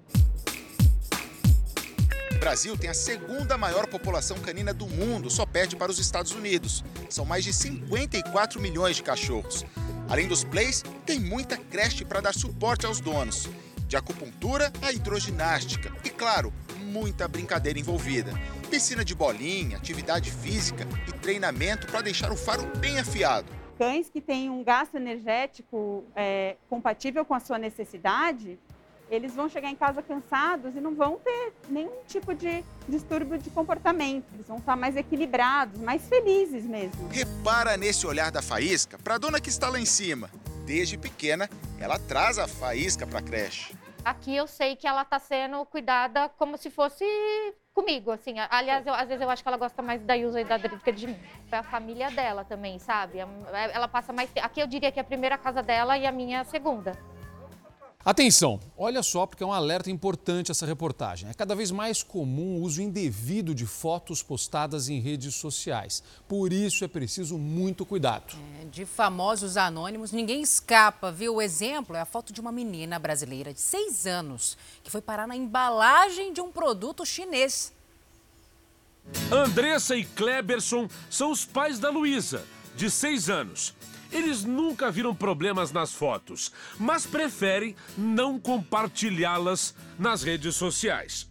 [2.33, 6.33] O Brasil tem a segunda maior população canina do mundo, só perde para os Estados
[6.33, 6.85] Unidos.
[7.09, 9.65] São mais de 54 milhões de cachorros.
[10.09, 13.49] Além dos plays, tem muita creche para dar suporte aos donos.
[13.87, 15.91] De acupuntura a hidroginástica.
[16.05, 18.33] E, claro, muita brincadeira envolvida.
[18.69, 23.51] Piscina de bolinha, atividade física e treinamento para deixar o faro bem afiado.
[23.79, 28.59] cães que têm um gasto energético é, compatível com a sua necessidade,
[29.11, 33.51] eles vão chegar em casa cansados e não vão ter nenhum tipo de distúrbio de
[33.51, 34.27] comportamento.
[34.35, 37.09] Eles vão estar mais equilibrados, mais felizes mesmo.
[37.09, 40.31] Repara nesse olhar da Faísca para a dona que está lá em cima.
[40.67, 41.49] Desde pequena,
[41.79, 43.75] ela traz a Faísca para a creche.
[44.05, 47.05] Aqui eu sei que ela está sendo cuidada como se fosse
[47.73, 48.35] comigo, assim.
[48.51, 50.93] Aliás, eu, às vezes eu acho que ela gosta mais da Ilza e da Dritka
[50.93, 51.19] de mim.
[51.51, 53.19] É a família dela também, sabe?
[53.73, 54.47] Ela passa mais tempo.
[54.47, 56.93] Aqui eu diria que é a primeira casa dela e a minha a segunda.
[58.05, 61.31] Atenção, olha só porque é um alerta importante essa reportagem.
[61.31, 66.03] É cada vez mais comum o uso indevido de fotos postadas em redes sociais.
[66.29, 68.37] Por isso é preciso muito cuidado.
[68.61, 71.37] É, de famosos anônimos, ninguém escapa, viu?
[71.37, 75.27] O exemplo é a foto de uma menina brasileira de seis anos que foi parar
[75.27, 77.73] na embalagem de um produto chinês.
[79.33, 82.45] Andressa e Kleberson são os pais da Luísa,
[82.77, 83.75] de seis anos.
[84.13, 91.31] Eles nunca viram problemas nas fotos, mas preferem não compartilhá-las nas redes sociais.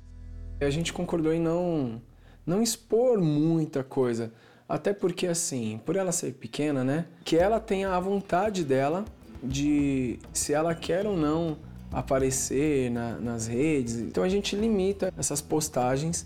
[0.59, 2.01] A gente concordou em não,
[2.45, 4.31] não expor muita coisa.
[4.67, 7.05] Até porque, assim, por ela ser pequena, né?
[7.23, 9.03] Que ela tenha a vontade dela
[9.43, 11.57] de se ela quer ou não
[11.91, 13.95] aparecer na, nas redes.
[13.95, 16.25] Então a gente limita essas postagens.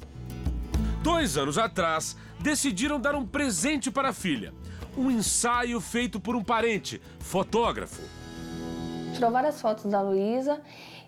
[1.04, 4.54] Dois anos atrás, decidiram dar um presente para a filha
[4.98, 8.02] um ensaio feito por um parente, fotógrafo.
[9.14, 10.60] Tirou várias fotos da Luísa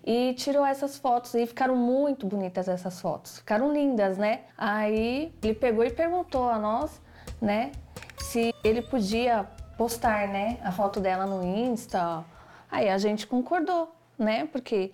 [0.05, 3.39] e tirou essas fotos e ficaram muito bonitas essas fotos.
[3.39, 4.41] Ficaram lindas, né?
[4.57, 7.01] Aí ele pegou e perguntou a nós,
[7.41, 7.71] né,
[8.17, 12.23] se ele podia postar, né, a foto dela no Insta.
[12.69, 14.47] Aí a gente concordou, né?
[14.51, 14.91] Porque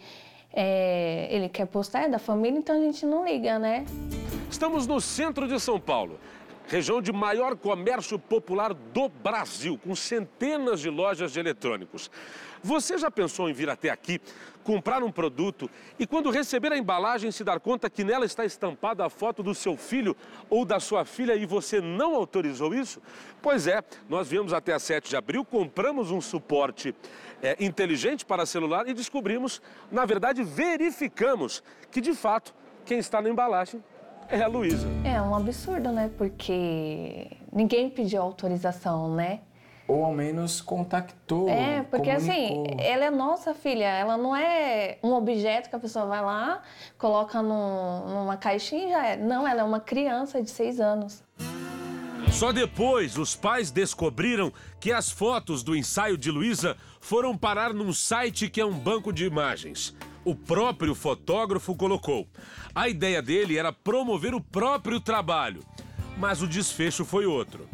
[0.53, 3.85] é, ele quer postar, é da família, então a gente não liga, né?
[4.49, 6.17] Estamos no centro de São Paulo
[6.67, 12.09] região de maior comércio popular do Brasil, com centenas de lojas de eletrônicos.
[12.63, 14.19] Você já pensou em vir até aqui,
[14.63, 19.05] comprar um produto e quando receber a embalagem se dar conta que nela está estampada
[19.05, 20.17] a foto do seu filho
[20.49, 22.99] ou da sua filha e você não autorizou isso?
[23.39, 26.95] Pois é, nós viemos até a 7 de abril, compramos um suporte
[27.43, 29.61] é, inteligente para celular e descobrimos,
[29.91, 31.61] na verdade verificamos
[31.91, 32.51] que de fato
[32.83, 33.83] quem está na embalagem
[34.29, 34.87] é a Luísa.
[35.03, 36.09] É um absurdo, né?
[36.17, 39.39] Porque ninguém pediu autorização, né?
[39.87, 41.47] Ou ao menos contactou.
[41.47, 42.75] É, porque assim, comunicou.
[42.75, 46.63] assim, ela é nossa filha, ela não é um objeto que a pessoa vai lá,
[46.97, 49.15] coloca no, numa caixinha e já é.
[49.15, 51.23] Não, ela é uma criança de seis anos.
[52.31, 57.93] Só depois os pais descobriram que as fotos do ensaio de Luísa foram parar num
[57.93, 59.95] site que é um banco de imagens.
[60.25, 62.27] O próprio fotógrafo colocou.
[62.73, 65.63] A ideia dele era promover o próprio trabalho,
[66.17, 67.69] mas o desfecho foi outro.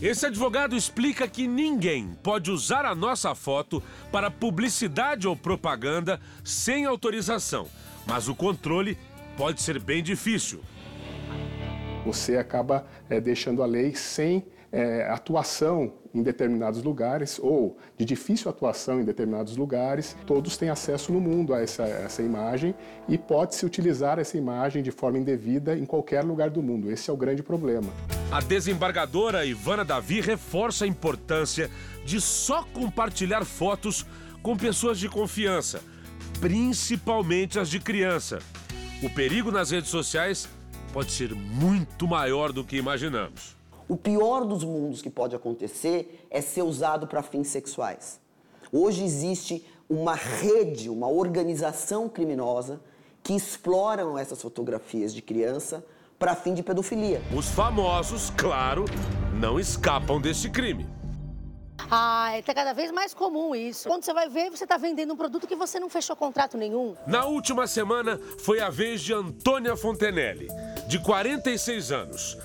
[0.00, 6.86] Esse advogado explica que ninguém pode usar a nossa foto para publicidade ou propaganda sem
[6.86, 7.66] autorização,
[8.06, 8.96] mas o controle
[9.36, 10.62] pode ser bem difícil.
[12.06, 18.50] Você acaba é, deixando a lei sem é, atuação em determinados lugares ou de difícil
[18.50, 20.16] atuação em determinados lugares.
[20.26, 22.74] Todos têm acesso no mundo a essa, essa imagem
[23.08, 26.90] e pode-se utilizar essa imagem de forma indevida em qualquer lugar do mundo.
[26.90, 27.90] Esse é o grande problema.
[28.30, 31.70] A desembargadora Ivana Davi reforça a importância
[32.04, 34.06] de só compartilhar fotos
[34.42, 35.82] com pessoas de confiança,
[36.40, 38.38] principalmente as de criança.
[39.02, 40.48] O perigo nas redes sociais
[40.92, 43.57] pode ser muito maior do que imaginamos.
[43.88, 48.20] O pior dos mundos que pode acontecer é ser usado para fins sexuais.
[48.70, 52.82] Hoje existe uma rede, uma organização criminosa
[53.22, 55.82] que exploram essas fotografias de criança
[56.18, 57.22] para fim de pedofilia.
[57.34, 58.84] Os famosos, claro,
[59.40, 60.86] não escapam desse crime.
[61.90, 63.88] Ah, está cada vez mais comum isso.
[63.88, 66.94] Quando você vai ver, você está vendendo um produto que você não fechou contrato nenhum.
[67.06, 70.48] Na última semana, foi a vez de Antônia Fontenelle,
[70.86, 72.36] de 46 anos.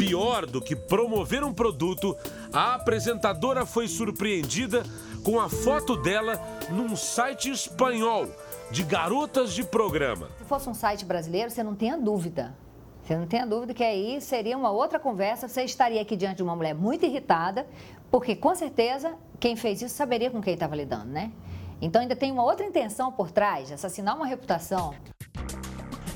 [0.00, 2.16] Pior do que promover um produto,
[2.50, 4.82] a apresentadora foi surpreendida
[5.22, 6.40] com a foto dela
[6.70, 8.26] num site espanhol
[8.70, 10.30] de garotas de programa.
[10.38, 12.56] Se fosse um site brasileiro, você não tenha dúvida.
[13.04, 15.46] Você não tenha dúvida que aí seria uma outra conversa.
[15.46, 17.66] Você estaria aqui diante de uma mulher muito irritada,
[18.10, 21.30] porque com certeza quem fez isso saberia com quem estava lidando, né?
[21.78, 24.94] Então ainda tem uma outra intenção por trás, assassinar uma reputação.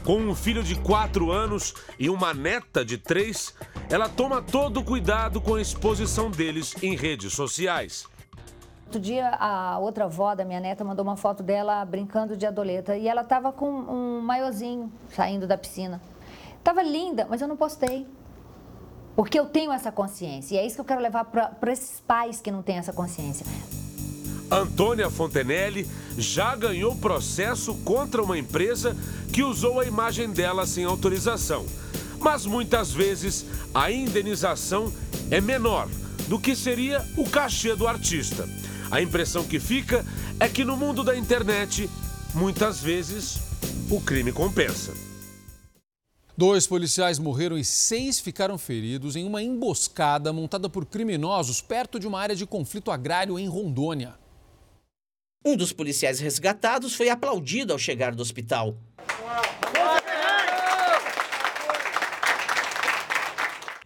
[0.04, 3.54] Com um filho de 4 anos e uma neta de 3,
[3.88, 8.06] ela toma todo o cuidado com a exposição deles em redes sociais.
[8.84, 12.96] Outro dia, a outra avó da minha neta mandou uma foto dela brincando de adoleta
[12.96, 16.02] e ela estava com um maiozinho saindo da piscina.
[16.62, 18.06] Tava linda, mas eu não postei.
[19.16, 20.56] Porque eu tenho essa consciência.
[20.56, 23.46] E é isso que eu quero levar para esses pais que não têm essa consciência.
[24.54, 25.84] Antônia Fontenelle
[26.16, 28.96] já ganhou processo contra uma empresa
[29.32, 31.66] que usou a imagem dela sem autorização.
[32.20, 33.44] Mas muitas vezes
[33.74, 34.92] a indenização
[35.28, 35.88] é menor
[36.28, 38.48] do que seria o cachê do artista.
[38.92, 40.06] A impressão que fica
[40.38, 41.90] é que no mundo da internet,
[42.32, 43.40] muitas vezes,
[43.90, 44.94] o crime compensa.
[46.38, 52.06] Dois policiais morreram e seis ficaram feridos em uma emboscada montada por criminosos perto de
[52.06, 54.22] uma área de conflito agrário em Rondônia.
[55.46, 58.78] Um dos policiais resgatados foi aplaudido ao chegar do hospital.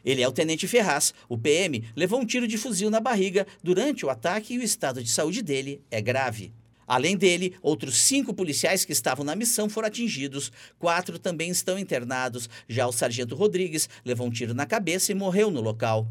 [0.04, 1.12] Ele é o tenente Ferraz.
[1.28, 5.02] O PM levou um tiro de fuzil na barriga durante o ataque e o estado
[5.02, 6.52] de saúde dele é grave.
[6.86, 10.52] Além dele, outros cinco policiais que estavam na missão foram atingidos.
[10.78, 12.48] Quatro também estão internados.
[12.68, 16.08] Já o sargento Rodrigues levou um tiro na cabeça e morreu no local.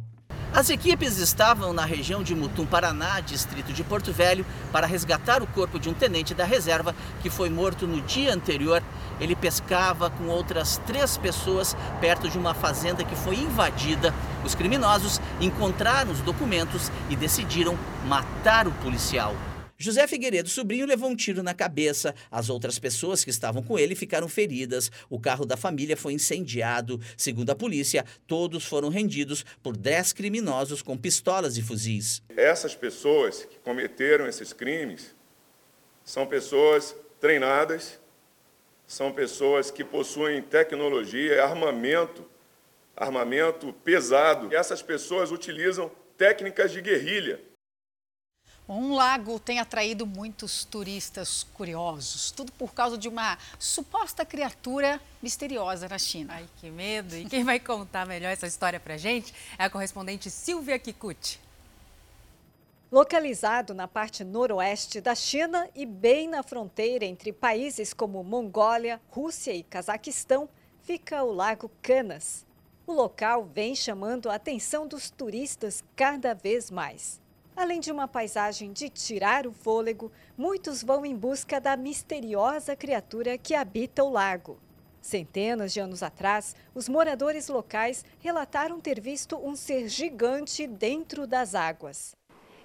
[0.53, 5.47] As equipes estavam na região de Mutum, Paraná, distrito de Porto Velho, para resgatar o
[5.47, 8.81] corpo de um tenente da reserva que foi morto no dia anterior.
[9.19, 14.13] Ele pescava com outras três pessoas perto de uma fazenda que foi invadida.
[14.43, 17.77] Os criminosos encontraram os documentos e decidiram
[18.07, 19.35] matar o policial.
[19.79, 22.15] José Figueiredo Sobrinho levou um tiro na cabeça.
[22.31, 24.91] As outras pessoas que estavam com ele ficaram feridas.
[25.07, 26.99] O carro da família foi incendiado.
[27.15, 32.23] Segundo a polícia, todos foram rendidos por 10 criminosos com pistolas e fuzis.
[32.35, 35.15] Essas pessoas que cometeram esses crimes
[36.03, 37.99] são pessoas treinadas,
[38.87, 42.25] são pessoas que possuem tecnologia armamento,
[42.95, 44.51] armamento pesado.
[44.51, 47.46] E essas pessoas utilizam técnicas de guerrilha
[48.69, 55.87] um lago tem atraído muitos turistas curiosos, tudo por causa de uma suposta criatura misteriosa
[55.87, 56.33] na China.
[56.33, 57.15] Ai, que medo!
[57.15, 61.39] E quem vai contar melhor essa história pra gente é a correspondente Silvia Kikuchi.
[62.91, 69.53] Localizado na parte noroeste da China e bem na fronteira entre países como Mongólia, Rússia
[69.53, 70.47] e Cazaquistão,
[70.83, 72.45] fica o Lago Canas.
[72.85, 77.19] O local vem chamando a atenção dos turistas cada vez mais.
[77.57, 83.35] Além de uma paisagem de tirar o fôlego, muitos vão em busca da misteriosa criatura
[83.35, 84.59] que habita o lago.
[85.01, 91.55] Centenas de anos atrás, os moradores locais relataram ter visto um ser gigante dentro das
[91.55, 92.15] águas.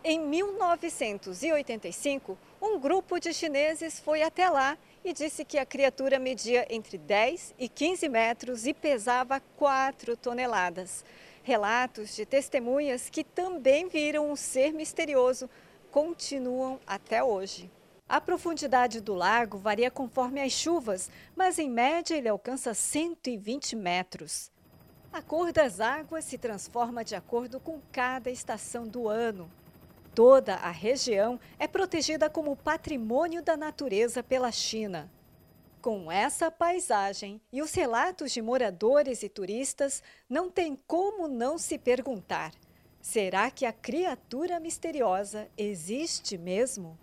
[0.05, 6.66] Em 1985, um grupo de chineses foi até lá e disse que a criatura media
[6.68, 11.03] entre 10 e 15 metros e pesava 4 toneladas.
[11.45, 15.51] Relatos de testemunhas que também viram um ser misterioso
[15.90, 17.68] continuam até hoje.
[18.09, 24.53] A profundidade do lago varia conforme as chuvas, mas em média ele alcança 120 metros.
[25.12, 29.51] A cor das águas se transforma de acordo com cada estação do ano.
[30.14, 35.11] Toda a região é protegida como patrimônio da natureza pela China.
[35.83, 41.76] Com essa paisagem e os relatos de moradores e turistas, não tem como não se
[41.76, 42.53] perguntar:
[43.01, 46.97] será que a criatura misteriosa existe mesmo?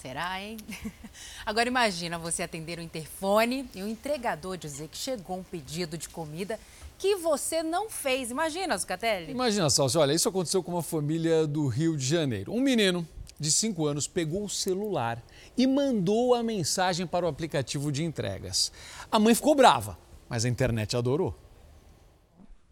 [0.00, 0.56] Será, hein?
[1.44, 6.08] Agora imagina você atender o interfone e o entregador dizer que chegou um pedido de
[6.08, 6.58] comida
[6.96, 8.30] que você não fez.
[8.30, 9.32] Imagina, Zucatelli.
[9.32, 12.54] Imagina, Salsi, olha, isso aconteceu com uma família do Rio de Janeiro.
[12.54, 13.06] Um menino
[13.38, 15.22] de 5 anos pegou o celular
[15.58, 18.72] e mandou a mensagem para o aplicativo de entregas.
[19.10, 19.98] A mãe ficou brava,
[20.28, 21.34] mas a internet adorou.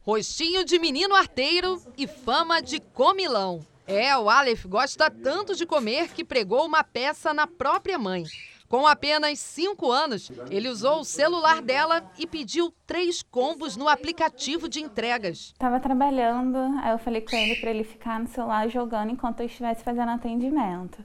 [0.03, 3.67] Rostinho de menino arteiro e fama de comilão.
[3.89, 8.25] É, o Aleph gosta tanto de comer que pregou uma peça na própria mãe.
[8.69, 14.69] Com apenas 5 anos, ele usou o celular dela e pediu três combos no aplicativo
[14.69, 15.53] de entregas.
[15.53, 19.47] Estava trabalhando, aí eu falei com ele para ele ficar no celular jogando enquanto eu
[19.47, 20.99] estivesse fazendo atendimento.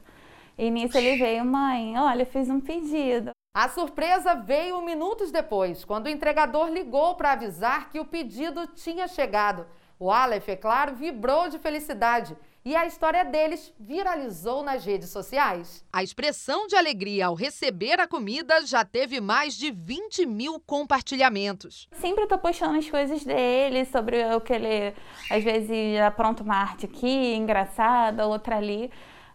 [0.61, 3.31] E nisso ele veio, mãe, olha, fiz um pedido.
[3.51, 9.07] A surpresa veio minutos depois, quando o entregador ligou para avisar que o pedido tinha
[9.07, 9.65] chegado.
[9.97, 15.83] O Aleph, é claro, vibrou de felicidade e a história deles viralizou nas redes sociais.
[15.91, 21.87] A expressão de alegria ao receber a comida já teve mais de 20 mil compartilhamentos.
[21.93, 24.93] Sempre estou postando as coisas dele, sobre o que ele
[25.29, 28.91] às vezes apronta uma arte aqui, engraçada, outra ali.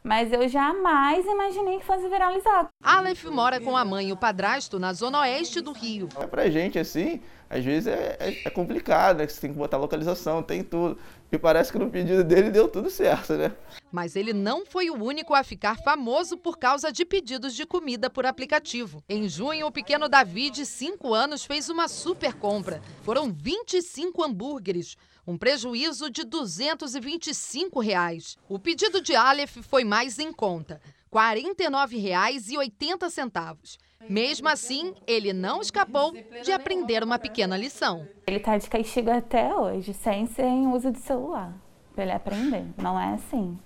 [0.06, 2.68] Mas eu jamais imaginei que fosse viralizar.
[2.80, 6.08] Aleph mora com a mãe e o padrasto na zona oeste do Rio.
[6.20, 9.26] É pra gente, assim, às vezes é, é, é complicado, né?
[9.26, 10.96] Você tem que botar localização, tem tudo.
[11.32, 13.52] E parece que no pedido dele deu tudo certo, né?
[13.90, 18.08] Mas ele não foi o único a ficar famoso por causa de pedidos de comida
[18.08, 19.02] por aplicativo.
[19.08, 22.80] Em junho, o pequeno Davi, de 5 anos, fez uma super compra.
[23.02, 24.96] Foram 25 hambúrgueres,
[25.26, 28.36] um prejuízo de 225 reais.
[28.48, 30.80] O pedido de Aleph foi mais em conta,
[31.12, 33.78] R$ 49,80.
[34.08, 36.14] Mesmo assim, ele não escapou
[36.44, 38.06] de aprender uma pequena lição.
[38.26, 41.52] Ele tá de castigo até hoje, sem sem uso de celular,
[41.92, 42.64] para ele aprender.
[42.76, 43.58] Não é assim.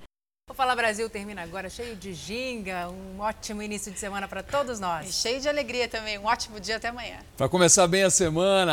[0.50, 4.80] O Fala Brasil termina agora cheio de ginga, um ótimo início de semana para todos
[4.80, 5.08] nós.
[5.08, 7.18] E cheio de alegria também, um ótimo dia até amanhã.
[7.36, 8.68] Para começar bem a semana,